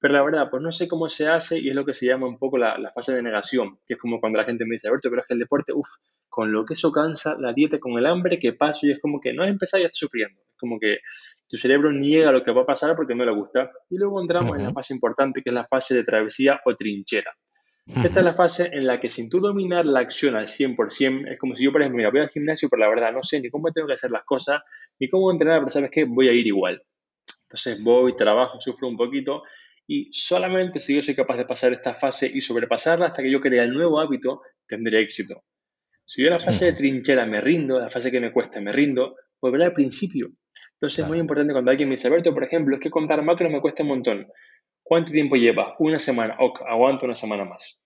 [0.00, 2.26] pero la verdad, pues no sé cómo se hace y es lo que se llama
[2.26, 4.88] un poco la, la fase de negación, que es como cuando la gente me dice,
[4.88, 5.88] Alberto, pero es que el deporte, uff,
[6.30, 9.20] con lo que eso cansa, la dieta con el hambre que paso y es como
[9.20, 10.40] que no has empezado y estás sufriendo.
[10.40, 10.98] Es como que
[11.48, 13.70] tu cerebro niega lo que va a pasar porque no le gusta.
[13.90, 17.32] Y luego entramos en la fase importante que es la fase de travesía o trinchera.
[17.86, 21.38] Esta es la fase en la que sin tú dominar la acción al 100%, es
[21.38, 23.50] como si yo, por ejemplo, mira, voy al gimnasio, pero la verdad no sé ni
[23.50, 24.62] cómo tengo que hacer las cosas,
[24.98, 26.82] ni cómo entrenar, pero sabes que voy a ir igual.
[27.42, 29.42] Entonces voy, trabajo, sufro un poquito
[29.86, 33.40] y solamente si yo soy capaz de pasar esta fase y sobrepasarla hasta que yo
[33.40, 35.44] crea el nuevo hábito, tendré éxito.
[36.06, 38.72] Si yo en la fase de trinchera me rindo, la fase que me cuesta me
[38.72, 40.32] rindo, volveré al principio.
[40.74, 43.50] Entonces es muy importante cuando alguien me dice, Alberto, por ejemplo, es que contar macros
[43.50, 44.26] me cuesta un montón.
[44.82, 45.74] ¿Cuánto tiempo lleva?
[45.78, 46.36] Una semana.
[46.38, 47.80] Ok, aguanto una semana más.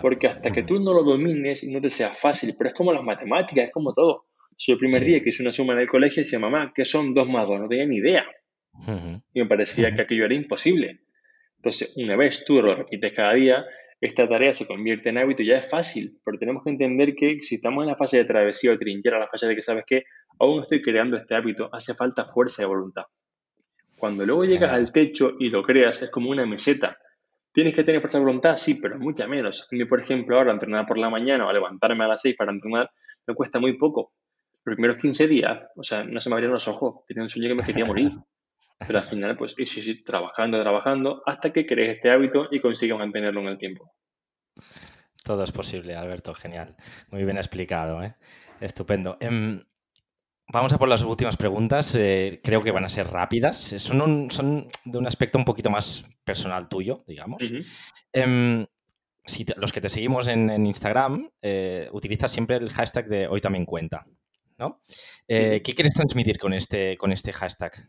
[0.00, 2.92] Porque hasta que tú no lo domines y no te sea fácil, pero es como
[2.92, 4.26] las matemáticas, es como todo.
[4.56, 7.12] Si el primer día que hice una suma en el colegio decía, mamá, ¿qué son
[7.12, 7.60] dos más dos?
[7.60, 8.24] No tenía ni idea.
[9.32, 11.00] Y me parecía que aquello era imposible.
[11.56, 13.64] Entonces, una vez tú lo repites cada día,
[14.00, 17.40] esta tarea se convierte en hábito y ya es fácil, pero tenemos que entender que
[17.40, 20.04] si estamos en la fase de travesía o trinchera, la fase de que sabes que
[20.38, 23.04] aún estoy creando este hábito, hace falta fuerza de voluntad.
[23.96, 26.98] Cuando luego llegas al techo y lo creas, es como una meseta.
[27.52, 28.56] ¿Tienes que tener fuerza de voluntad?
[28.56, 29.62] Sí, pero mucha menos.
[29.62, 32.52] A mí, por ejemplo, ahora entrenar por la mañana o levantarme a las 6 para
[32.52, 32.90] entrenar
[33.26, 34.12] me cuesta muy poco.
[34.64, 37.04] Los primeros 15 días, o sea, no se me abrían los ojos.
[37.06, 38.12] Tenía un sueño que me quería morir.
[38.86, 42.98] Pero al final, pues, sí, sí, trabajando, trabajando, hasta que crees este hábito y consigues
[42.98, 43.92] mantenerlo en el tiempo.
[45.24, 46.76] Todo es posible, Alberto, genial.
[47.10, 48.14] Muy bien explicado, ¿eh?
[48.60, 49.16] Estupendo.
[49.20, 49.62] Em,
[50.48, 51.94] vamos a por las últimas preguntas.
[51.94, 53.56] Eh, creo que van a ser rápidas.
[53.56, 57.42] Son, son de un aspecto un poquito más personal tuyo, digamos.
[58.12, 58.66] Em,
[59.24, 63.64] si los que te seguimos en, Instagram, eh, utilizas siempre el hashtag de hoy también
[63.64, 64.04] cuenta,
[64.58, 64.82] ¿no?
[65.26, 67.88] ¿Qué quieres transmitir con este, con este hashtag?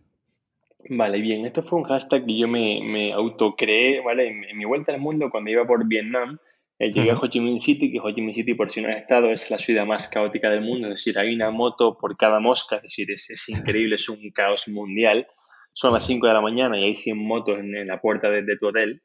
[0.89, 1.45] Vale, bien.
[1.45, 4.27] Esto fue un hashtag que yo me, me autocreé, ¿vale?
[4.27, 6.37] En, mi vuelta al mundo, cuando iba por Vietnam,
[6.77, 8.89] eh, llegué a Ho Chi Minh City, que Ho Chi Minh City, por si no
[8.89, 10.87] has estado, es la ciudad más caótica del mundo.
[10.87, 14.29] Es decir, hay una moto por cada mosca, es decir, es, es increíble, es un
[14.31, 15.27] caos mundial.
[15.73, 18.57] Son las 5 de la mañana y hay 100 motos en, la puerta de, de
[18.57, 19.01] tu hotel.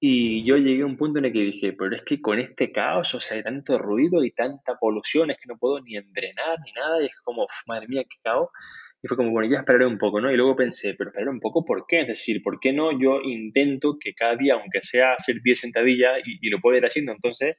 [0.00, 2.72] Y yo llegué a un punto en el que dije, pero es que con este
[2.72, 6.58] caos, o sea, hay tanto ruido y tanta polución, es que no puedo ni entrenar
[6.64, 8.48] ni nada, y es como, madre mía, qué caos.
[9.02, 10.32] Y fue como, bueno, ya esperaré un poco, ¿no?
[10.32, 12.00] Y luego pensé, pero esperaré un poco, ¿por qué?
[12.00, 16.18] Es decir, ¿por qué no yo intento que cada día, aunque sea hacer 10 sentadillas,
[16.24, 17.12] y, lo puedo ir haciendo?
[17.12, 17.56] Entonces,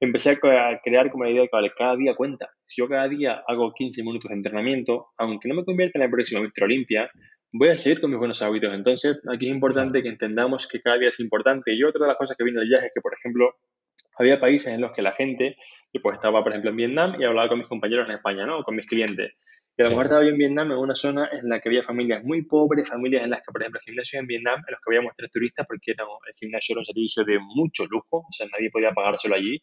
[0.00, 2.50] empecé a crear como la idea de que, vale, cada día cuenta.
[2.66, 6.10] Si yo cada día hago 15 minutos de entrenamiento, aunque no me convierta en la
[6.10, 6.64] próxima Mr.
[6.64, 7.10] Olimpia,
[7.52, 8.74] voy a seguir con mis buenos hábitos.
[8.74, 11.72] Entonces, aquí es importante que entendamos que cada día es importante.
[11.72, 13.54] Y otra de las cosas que vino del viaje es que, por ejemplo,
[14.18, 15.56] había países en los que la gente,
[15.92, 18.62] yo pues estaba, por ejemplo, en Vietnam y hablaba con mis compañeros en España, ¿no?
[18.64, 19.34] Con mis clientes.
[19.76, 21.82] Y a lo mejor estaba yo en Vietnam, en una zona en la que había
[21.82, 24.90] familias muy pobres, familias en las que, por ejemplo, gimnasios en Vietnam, en los que
[24.90, 28.46] habíamos tres turistas, porque era, el gimnasio era un servicio de mucho lujo, o sea,
[28.52, 29.62] nadie podía pagárselo allí.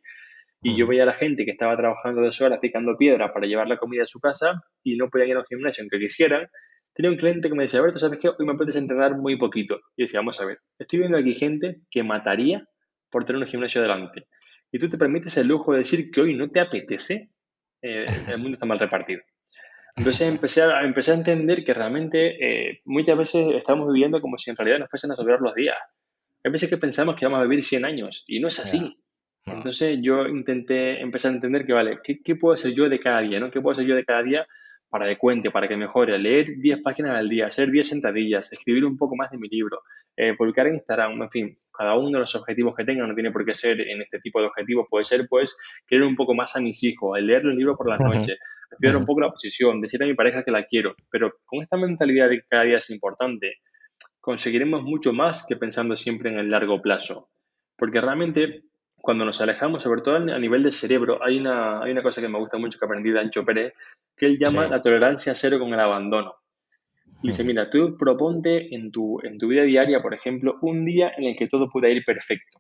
[0.64, 3.68] Y yo veía a la gente que estaba trabajando dos horas picando piedra para llevar
[3.68, 6.48] la comida a su casa y no podían ir a un gimnasio aunque quisieran,
[6.98, 8.30] Tenía un cliente que me decía, Alberto, ¿sabes qué?
[8.30, 9.82] Hoy me puedes entrenar muy poquito.
[9.96, 12.68] Y decía, vamos a ver, estoy viendo aquí gente que mataría
[13.12, 14.26] por tener un gimnasio delante.
[14.72, 17.30] Y tú te permites el lujo de decir que hoy no te apetece,
[17.84, 19.22] eh, el mundo está mal repartido.
[19.98, 24.52] Entonces empecé a, empecé a entender que realmente eh, muchas veces estamos viviendo como si
[24.52, 25.76] en realidad nos fuesen a sobrar los días.
[26.44, 28.96] Hay veces que pensamos que vamos a vivir 100 años y no es así.
[29.46, 33.22] Entonces yo intenté empezar a entender que, vale, ¿qué, ¿qué, puedo hacer yo de cada
[33.22, 33.40] día?
[33.40, 33.50] ¿no?
[33.50, 34.48] ¿Qué puedo hacer yo de cada día
[34.90, 38.86] para que cuente, para que mejore, leer 10 páginas al día, hacer 10 sentadillas, escribir
[38.86, 39.82] un poco más de mi libro,
[40.16, 43.32] eh, publicar en Instagram, en fin, cada uno de los objetivos que tenga, no tiene
[43.32, 46.56] por qué ser en este tipo de objetivos, puede ser pues querer un poco más
[46.56, 47.90] a mis hijos, leer el libro por
[48.72, 51.78] estudiar un poco la posición, decir a mi pareja que la quiero, pero con esta
[51.78, 53.56] mentalidad de que cada día es importante,
[54.20, 57.30] conseguiremos mucho más que pensando siempre en el largo plazo,
[57.78, 58.64] porque realmente
[59.08, 62.28] cuando nos alejamos, sobre todo a nivel del cerebro, hay una, hay una cosa que
[62.28, 63.74] me gusta mucho que aprendí de Ancho Pérez,
[64.16, 66.34] que él llama la tolerancia cero con el abandono.
[67.24, 71.14] Y dice, mira, tú proponte en tu, en tu vida diaria, por ejemplo, un día
[71.16, 72.60] en el que todo pueda ir perfecto.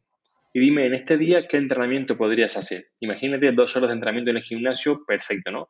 [0.53, 2.87] Y dime en este día qué entrenamiento podrías hacer.
[2.99, 5.67] Imagínate dos horas de entrenamiento en el gimnasio, perfecto, ¿no?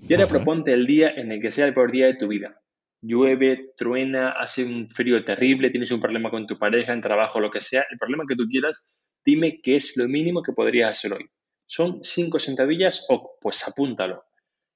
[0.00, 2.60] Y ahora proponte el día en el que sea el peor día de tu vida.
[3.02, 7.50] Llueve, truena, hace un frío terrible, tienes un problema con tu pareja, en trabajo, lo
[7.50, 8.86] que sea, el problema que tú quieras,
[9.24, 11.28] dime qué es lo mínimo que podrías hacer hoy.
[11.66, 13.06] ¿Son cinco sentadillas?
[13.08, 14.24] O pues apúntalo.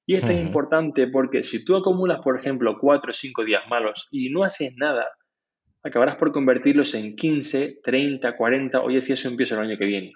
[0.05, 4.07] Y esto es importante porque si tú acumulas, por ejemplo, cuatro o cinco días malos
[4.11, 5.07] y no haces nada,
[5.83, 10.13] acabarás por convertirlos en 15, 30, 40, oye, si eso empieza el año que viene.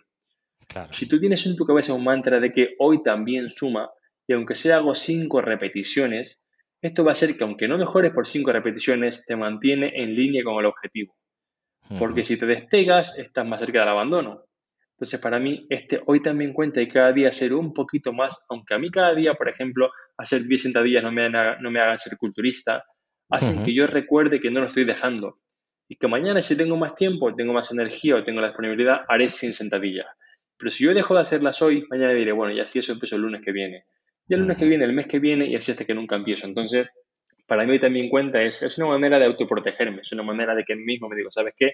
[0.91, 3.89] Si tú tienes en tu cabeza un mantra de que hoy también suma,
[4.27, 6.41] y aunque sea hago cinco repeticiones,
[6.81, 10.43] esto va a hacer que aunque no mejores por cinco repeticiones, te mantiene en línea
[10.43, 11.15] con el objetivo.
[11.99, 14.43] Porque si te despegas, estás más cerca del abandono.
[14.95, 18.73] Entonces, para mí, este hoy también cuenta y cada día hacer un poquito más, aunque
[18.73, 21.99] a mí cada día, por ejemplo, hacer 10 sentadillas no me, hagan, no me hagan
[21.99, 22.83] ser culturista,
[23.29, 25.39] hacen que yo recuerde que no lo estoy dejando.
[25.87, 29.29] Y que mañana, si tengo más tiempo, tengo más energía o tengo la disponibilidad, haré
[29.29, 30.07] sin sentadillas.
[30.57, 33.23] Pero si yo dejo de hacerlas hoy, mañana diré, bueno, ya si eso empiezo el
[33.23, 33.85] lunes que viene.
[34.27, 36.47] Y el lunes que viene, el mes que viene, y así hasta que nunca empiezo.
[36.47, 36.87] Entonces,
[37.47, 40.75] para mí también cuenta es, es una manera de autoprotegerme, es una manera de que
[40.75, 41.73] mismo me digo, ¿sabes qué?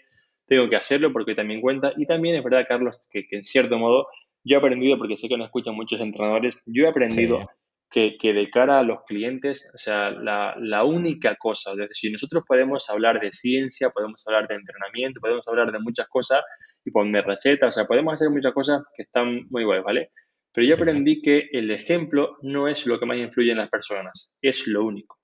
[0.51, 1.93] tengo que hacerlo porque también cuenta.
[1.95, 4.07] Y también es verdad, Carlos, que, en cierto modo
[4.43, 7.49] yo he aprendido, porque sé que no escuchan muchos entrenadores, yo he aprendido
[7.89, 12.11] que, que, de cara a los clientes, o sea, la, la, única cosa, es decir,
[12.11, 16.41] nosotros podemos hablar de ciencia, podemos hablar de entrenamiento, podemos hablar de muchas cosas
[16.83, 20.09] y poner recetas, o sea, podemos hacer muchas cosas que están muy buenas, ¿vale?
[20.53, 24.33] Pero yo aprendí que el ejemplo no es lo que más influye en las personas,
[24.41, 25.17] es lo único.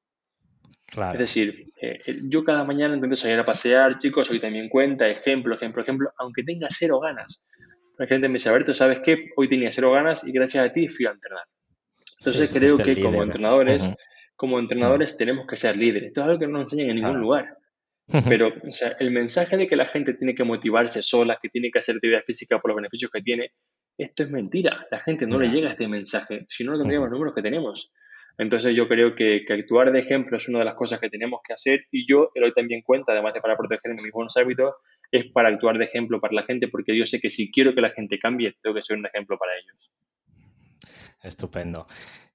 [0.87, 5.53] Es decir, eh, yo cada mañana intento salir a pasear, chicos, hoy también cuenta, ejemplo,
[5.53, 7.43] ejemplo, ejemplo, aunque tenga cero ganas.
[7.97, 9.31] La gente me dice, Alberto, ¿sabes qué?
[9.35, 11.43] Hoy tenía cero ganas y gracias a ti fui a entrenar.
[12.19, 13.91] Entonces creo que como entrenadores,
[14.35, 16.09] como entrenadores tenemos que ser líderes.
[16.09, 17.57] Esto es algo que no nos enseñan en ningún lugar.
[18.29, 21.69] Pero o sea, el mensaje de que la gente tiene que motivarse sola, que tiene
[21.69, 23.51] que hacer actividad física por los beneficios que tiene,
[23.97, 24.85] esto es mentira.
[24.91, 27.41] La gente no le llega a este mensaje, si no, no tendríamos los números que
[27.41, 27.91] tenemos.
[28.37, 31.39] Entonces yo creo que, que, actuar de ejemplo es una de las cosas que tenemos
[31.43, 34.75] que hacer y yo lo doy también cuenta, además de para proteger mis buenos hábitos,
[35.11, 37.81] es para actuar de ejemplo para la gente, porque yo sé que si quiero que
[37.81, 39.91] la gente cambie, tengo que ser un ejemplo para ellos.
[41.23, 41.87] Estupendo.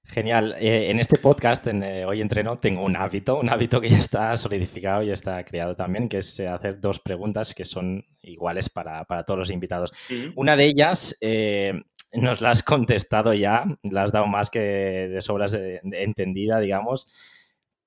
[0.05, 0.55] Genial.
[0.59, 3.97] Eh, en este podcast, en eh, Hoy Entreno, tengo un hábito, un hábito que ya
[3.97, 8.69] está solidificado y está creado también, que es eh, hacer dos preguntas que son iguales
[8.69, 9.91] para, todos los invitados.
[10.35, 11.17] Una de ellas
[12.11, 17.07] nos la has contestado ya, la has dado más que de sobras de, entendida, digamos,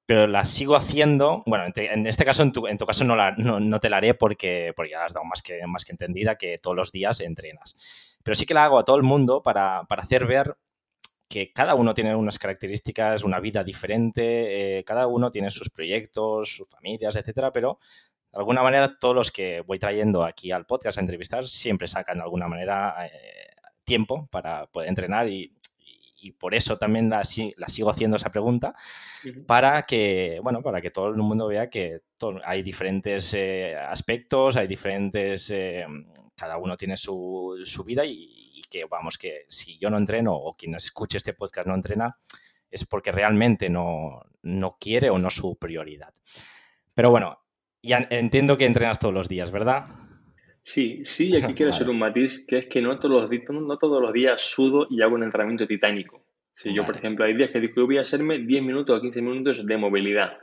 [0.04, 1.42] pero la sigo haciendo.
[1.46, 4.14] Bueno, en, este caso, en tu, en tu caso, no, la, no, te la haré
[4.14, 7.20] porque, porque ya la has dado más que, más que entendida, que todos los días
[7.20, 8.18] entrenas.
[8.24, 10.56] Pero sí que la hago a todo el mundo para, para hacer ver
[11.28, 16.56] que cada uno tiene unas características, una vida diferente, eh, cada uno tiene sus proyectos,
[16.56, 17.78] sus familias, etcétera, pero
[18.32, 22.18] de alguna manera todos los que voy trayendo aquí al podcast a entrevistar siempre sacan
[22.18, 23.50] de alguna manera eh,
[23.84, 25.52] tiempo para poder entrenar y,
[26.40, 28.74] por eso también la, sigo haciendo esa pregunta
[29.46, 32.00] para que, bueno, para que todo el mundo vea que
[32.44, 35.54] hay diferentes eh, aspectos, hay diferentes,
[36.34, 38.35] cada uno tiene su, su vida y,
[38.68, 42.16] que, vamos, que si yo no entreno o quien nos escuche este podcast no entrena,
[42.70, 46.14] es porque realmente no, no quiere o no es su prioridad.
[46.94, 47.40] Pero bueno,
[47.82, 49.84] ya entiendo que entrenas todos los días, ¿verdad?
[50.62, 53.78] Sí, sí, y aquí quiero hacer un matiz, que es que no todos, los, no
[53.78, 56.24] todos los días sudo y hago un entrenamiento titánico.
[56.52, 59.02] Si yo, por ejemplo, hay días que digo que voy a hacerme 10 minutos o
[59.02, 60.38] 15 minutos de movilidad.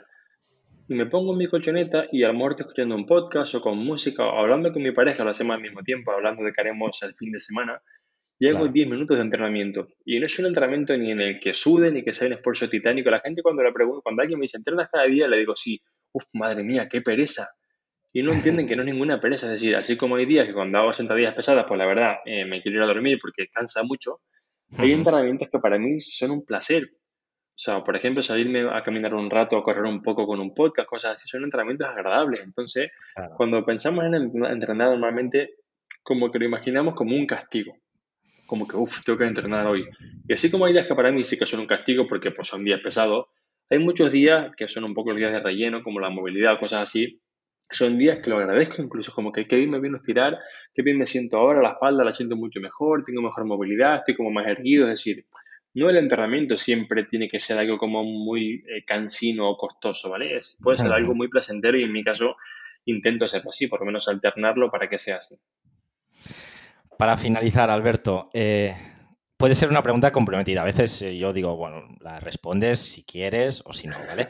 [0.88, 3.62] Y me pongo en mi colchoneta y a lo mejor estoy escuchando un podcast o
[3.62, 6.62] con música o hablando con mi pareja, lo hacemos al mismo tiempo, hablando de que
[6.62, 7.82] haremos el fin de semana.
[8.40, 9.88] Llego 10 minutos de entrenamiento.
[10.06, 12.68] Y no es un entrenamiento ni en el que sude ni que sea un esfuerzo
[12.68, 13.10] titánico.
[13.10, 15.28] La gente cuando, la pregunta, cuando alguien me dice, ¿entrenas cada día?
[15.28, 15.82] Le digo, sí.
[16.12, 17.48] Uf, madre mía, qué pereza.
[18.12, 19.46] Y no entienden que no es ninguna pereza.
[19.48, 22.46] Es decir, así como hay días que cuando hago sentadillas pesadas, pues la verdad eh,
[22.46, 24.20] me quiero ir a dormir porque cansa mucho.
[24.78, 26.84] Hay entrenamientos que para mí son un placer.
[26.84, 30.54] O sea, por ejemplo, salirme a caminar un rato, a correr un poco con un
[30.54, 32.42] podcast, cosas así, son entrenamientos agradables.
[32.44, 32.90] Entonces,
[33.38, 34.16] cuando pensamos en
[34.46, 35.52] entrenar normalmente,
[36.02, 37.83] como que lo imaginamos como un castigo
[38.54, 39.84] como que, uff, tengo que entrenar hoy.
[40.28, 42.48] Y así como hay días que para mí sí que son un castigo porque pues,
[42.48, 43.26] son días pesados,
[43.68, 46.84] hay muchos días que son un poco los días de relleno, como la movilidad, cosas
[46.84, 47.20] así,
[47.68, 50.38] que son días que lo agradezco incluso, como que qué bien me viene a estirar,
[50.72, 54.14] qué bien me siento ahora, la espalda la siento mucho mejor, tengo mejor movilidad, estoy
[54.14, 55.26] como más erguido, es decir,
[55.74, 60.40] no el entrenamiento siempre tiene que ser algo como muy eh, cansino o costoso, ¿vale?
[60.62, 62.36] puede ser algo muy placentero y en mi caso
[62.86, 65.38] intento hacerlo así, por lo menos alternarlo para que sea así.
[66.98, 68.76] Para finalizar, Alberto, eh,
[69.38, 70.62] puede ser una pregunta comprometida.
[70.62, 74.28] A veces eh, yo digo, bueno, la respondes si quieres o si no, ¿vale?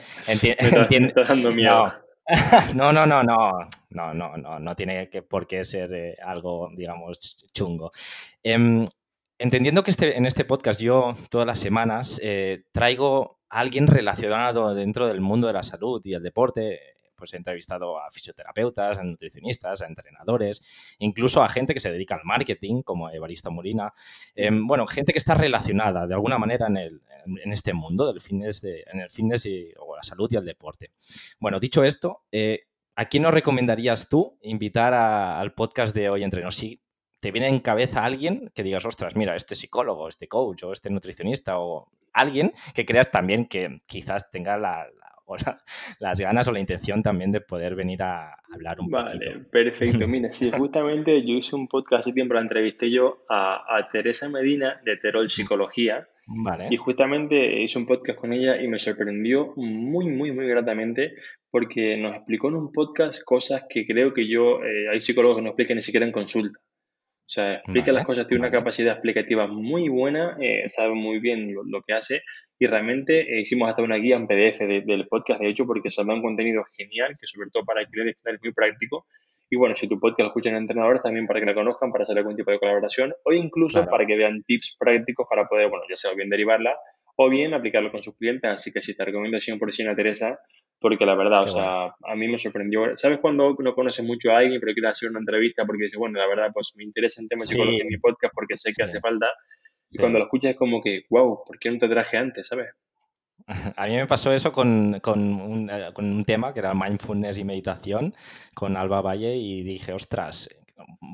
[2.75, 6.69] No, no, no, no, no, no, no, no tiene que, por qué ser eh, algo,
[6.73, 7.91] digamos, chungo.
[8.41, 8.85] Em,
[9.37, 12.21] entendiendo que este, en este podcast yo todas las semanas
[12.71, 16.79] traigo a alguien relacionado dentro del mundo de la salud y el deporte,
[17.15, 22.15] pues he entrevistado a fisioterapeutas, a nutricionistas, a entrenadores, incluso a gente que se dedica
[22.15, 23.93] al marketing, como Evaristo Molina.
[24.35, 28.21] Em, bueno, gente que está relacionada de alguna manera en, el, en este mundo del
[28.21, 30.91] fitness, de, en el fitness y, o la salud y el deporte.
[31.39, 36.51] Bueno, dicho esto, eh, ¿a quién nos recomendarías tú invitar al podcast de Hoy Entreno?
[36.51, 36.81] Si
[37.19, 40.89] te viene en cabeza alguien que digas, ostras, mira, este psicólogo, este coach o este
[40.89, 44.87] nutricionista o alguien que creas también que quizás tenga la,
[45.25, 45.35] o
[45.99, 50.07] las ganas o la intención también de poder venir a hablar un vale, Vale, perfecto.
[50.07, 54.29] Mira, sí, justamente yo hice un podcast hace tiempo, la entrevisté yo a, a Teresa
[54.29, 56.07] Medina de Terol Psicología.
[56.25, 56.67] Vale.
[56.71, 61.15] Y justamente hice un podcast con ella y me sorprendió muy, muy, muy gratamente
[61.51, 65.43] porque nos explicó en un podcast cosas que creo que yo, eh, hay psicólogos que
[65.43, 66.59] no explican ni siquiera en consulta.
[67.33, 71.55] O sea, explica las cosas, tiene una capacidad explicativa muy buena, eh, sabe muy bien
[71.65, 72.21] lo, que hace
[72.59, 76.03] y realmente eh, hicimos hasta una guía en PDF del podcast, de hecho, porque se
[76.03, 79.07] da un contenido genial, que sobre todo para cliente es muy práctico.
[79.49, 82.19] Y bueno, si tu podcast lo escuchan entrenadores, también para que lo conozcan, para hacer
[82.19, 85.95] algún tipo de colaboración o incluso para que vean tips prácticos para poder, bueno, ya
[85.95, 86.77] sea bien derivarla
[87.15, 88.47] o bien aplicarlo con sus clientes.
[88.47, 90.39] Así que si te recomiendo 100% a Teresa,
[90.83, 92.97] porque la verdad, o sea, a mí me sorprendió.
[92.97, 96.19] ¿Sabes cuando no conoces mucho a alguien, pero quiere hacer una entrevista porque dice, bueno,
[96.19, 98.83] la verdad, pues me interesa el tema de psicología en mi podcast porque sé que
[98.83, 99.27] hace falta?
[99.89, 102.67] Y cuando lo escuchas es como que, wow, ¿por qué no te traje antes, sabes?
[103.77, 107.37] A mí me pasó eso con, con, un, eh, con, un, tema que era mindfulness
[107.37, 108.13] y meditación
[108.53, 110.49] con Alba Valle y dije, ostras,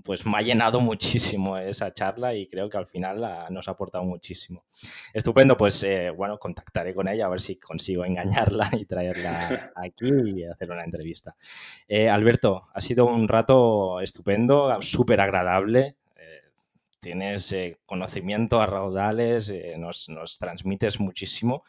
[0.03, 4.03] pues me ha llenado muchísimo esa charla y creo que al final nos ha aportado
[4.03, 4.66] muchísimo.
[5.14, 10.10] Estupendo, pues eh, bueno, contactaré con ella a ver si consigo engañarla y traerla aquí
[10.10, 11.36] y hacer una entrevista.
[11.88, 15.95] Eh, Alberto, ha sido un rato estupendo, súper agradable.
[16.16, 16.41] Eh,
[16.99, 17.55] tienes
[17.86, 21.64] conocimiento a raudales, nos, nos transmites muchísimo.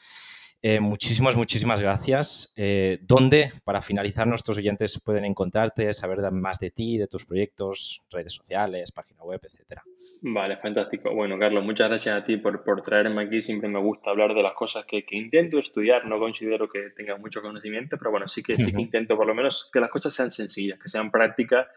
[0.63, 2.53] Eh, muchísimas, muchísimas gracias.
[2.55, 8.03] Eh, ¿Dónde, para finalizar, nuestros oyentes pueden encontrarte, saber más de ti, de tus proyectos,
[8.11, 9.83] redes sociales, página web, etcétera?
[10.23, 11.15] Vale, fantástico.
[11.15, 13.41] Bueno, Carlos, muchas gracias a ti por, por traerme aquí.
[13.41, 16.05] Siempre me gusta hablar de las cosas que, que, intento estudiar.
[16.05, 19.35] No considero que tenga mucho conocimiento, pero bueno, sí que, sí que intento por lo
[19.35, 21.69] menos que las cosas sean sencillas, que sean prácticas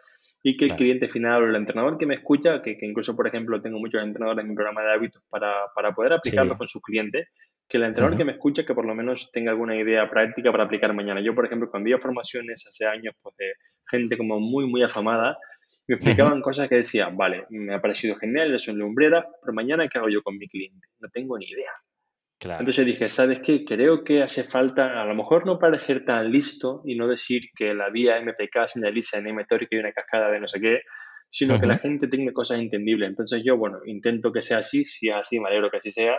[0.45, 3.25] y que el cliente final o el entrenador que me escucha, que, que, incluso, por
[3.25, 6.81] ejemplo, tengo muchos entrenadores en mi programa de hábitos para, para poder aplicarlo con sus
[6.81, 7.29] clientes,
[7.67, 10.65] que el entrenador que me escuche que por lo menos tenga alguna idea práctica para
[10.65, 11.21] aplicar mañana.
[11.21, 13.53] Yo, por ejemplo, cuando iba a formaciones hace años pues, de
[13.89, 15.37] gente como muy, muy afamada,
[15.87, 19.87] me explicaban cosas que decía, vale, me ha parecido genial, eso en lumbrera, pero mañana
[19.87, 20.87] ¿qué hago yo con mi cliente?
[20.99, 21.71] No tengo ni idea.
[22.45, 23.63] Entonces dije, ¿sabes qué?
[23.65, 27.73] Creo que hace falta, a lo mejor no parecer tan listo y no decir que
[27.73, 30.81] la vía MPK señaliza en M y una cascada de no sé qué,
[31.29, 33.09] sino que la gente tenga cosas entendibles.
[33.09, 36.17] Entonces yo, bueno, intento que sea así, si es así, me alegro que así sea,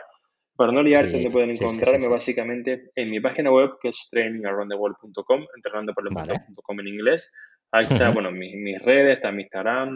[0.56, 5.92] para no liarte, sí, pueden encontrarme básicamente en mi página web, que es trainingaroundtheworld.com, entrenando
[5.94, 7.32] por en inglés.
[7.74, 9.88] Ahí está, bueno, mis, redes, está mi Instagram.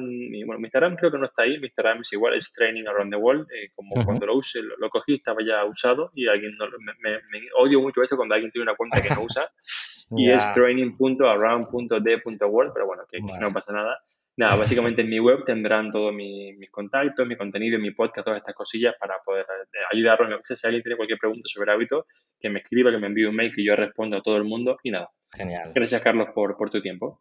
[0.46, 1.60] bueno, mi Instagram creo que no está ahí.
[1.60, 3.46] Mi Instagram es igual, es Training Around the World.
[3.52, 6.92] Eh, como cuando lo use, lo, cogí, estaba ya usado y alguien no, me,
[7.30, 9.48] me, odio mucho esto cuando alguien tiene una cuenta que no usa.
[10.16, 13.96] y es training.around.d.world, pero bueno, que no pasa nada.
[14.36, 18.56] Nada, básicamente en mi web tendrán todos mis, contactos, mi contenido, mi podcast, todas estas
[18.56, 22.06] cosillas para poder eh, ayudarlos Si alguien tiene cualquier pregunta sobre hábitos,
[22.40, 24.78] que me escriba, que me envíe un mail, que yo respondo a todo el mundo
[24.82, 25.10] y nada.
[25.32, 25.70] Genial.
[25.74, 27.20] Gracias, Carlos, por, por tu tiempo.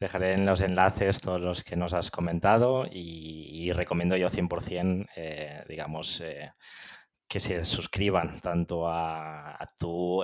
[0.00, 5.64] Dejaré en los enlaces todos los que nos has comentado y, recomiendo yo 100%, eh,
[5.68, 6.52] digamos, eh,
[7.26, 10.22] que se suscriban tanto a, tu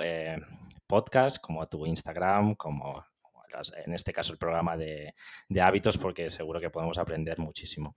[0.87, 3.03] podcast como a tu Instagram, como
[3.85, 5.13] en este caso el programa de,
[5.61, 7.95] hábitos, porque seguro que podemos aprender muchísimo.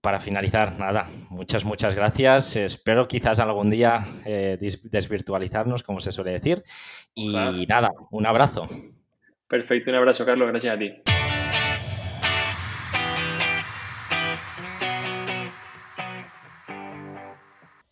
[0.00, 2.56] Para finalizar, nada, muchas, muchas gracias.
[2.56, 6.62] Espero quizás algún día eh, desvirtualizarnos, como se suele decir.
[7.14, 8.66] Y nada, un abrazo.
[9.50, 10.48] Perfecto, un abrazo, Carlos.
[10.48, 10.92] Gracias a ti.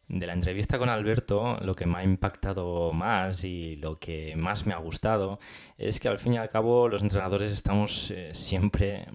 [0.07, 4.67] De la entrevista con Alberto, lo que me ha impactado más y lo que más
[4.67, 5.41] me ha gustado
[5.77, 9.07] es que al fin y al cabo los entrenadores estamos eh, siempre,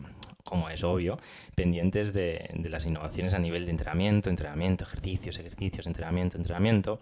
[0.44, 1.18] como es obvio,
[1.56, 7.00] pendientes de, las innovaciones a nivel de entrenamiento, entrenamiento, ejercicios, ejercicios, entrenamiento, entrenamiento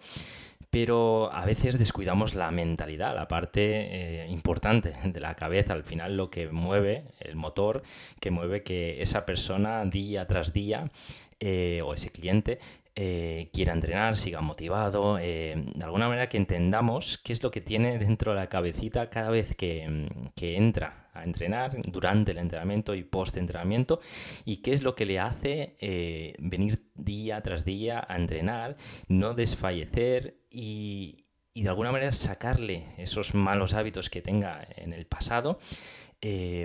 [0.72, 6.16] pero a veces descuidamos la mentalidad, la parte eh, importante de la cabeza, al final
[6.16, 7.82] lo que mueve, el motor
[8.20, 10.90] que mueve que esa persona día tras día
[11.40, 12.58] eh, o ese cliente
[12.94, 17.62] eh, quiera entrenar, siga motivado, eh, de alguna manera que entendamos qué es lo que
[17.62, 22.94] tiene dentro de la cabecita cada vez que, mm, entra a entrenar, durante el entrenamiento
[22.94, 24.00] y post-entrenamiento,
[24.44, 28.76] y qué es lo que le hace eh, venir día tras día a entrenar,
[29.08, 31.24] no desfallecer y,
[31.54, 35.58] y, de alguna manera sacarle esos malos hábitos que tenga en el pasado.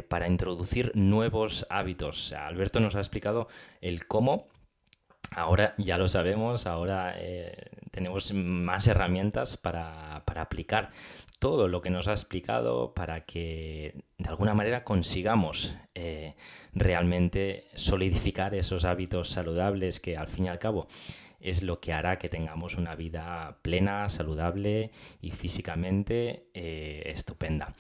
[0.10, 2.32] para introducir nuevos hábitos.
[2.34, 3.48] Alberto nos ha explicado
[3.82, 4.48] el cómo
[5.32, 10.92] Ahora ya lo sabemos, ahora eh, tenemos más herramientas para, aplicar
[11.40, 16.36] todo lo que nos ha explicado para que de alguna manera consigamos eh,
[16.74, 20.88] realmente solidificar esos hábitos saludables que al fin y al cabo
[21.40, 27.76] es lo que hará que tengamos una vida plena, saludable y físicamente eh, estupenda.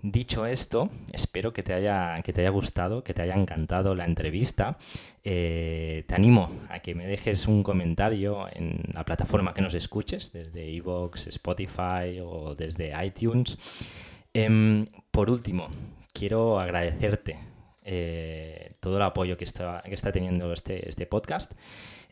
[0.00, 4.04] Dicho esto, espero que te haya, que te haya gustado, que te haya encantado la
[4.04, 4.78] entrevista.
[5.24, 10.32] Eh, te animo a que me dejes un comentario en la plataforma que nos escuches,
[10.32, 13.58] desde Evox, Spotify o desde iTunes.
[14.32, 15.68] Em, por último,
[16.12, 17.36] quiero agradecerte
[17.82, 21.54] eh, todo el apoyo que está, que está teniendo este, este podcast.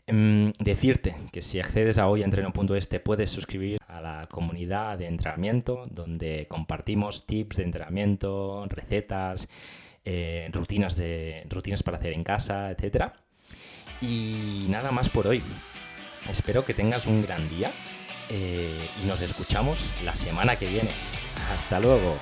[0.09, 5.83] Em, decirte que si accedes a hoyentreno.es te puedes suscribir a la comunidad de entrenamiento
[5.91, 9.49] donde compartimos tips de entrenamiento, recetas,
[10.05, 13.11] eh, rutinas, de, rutinas para hacer en casa, etc.
[14.01, 15.43] Y nada más por hoy.
[16.29, 17.69] Espero que tengas un gran día
[18.29, 20.89] eh, y nos escuchamos la semana que viene.
[21.53, 22.17] Hasta luego.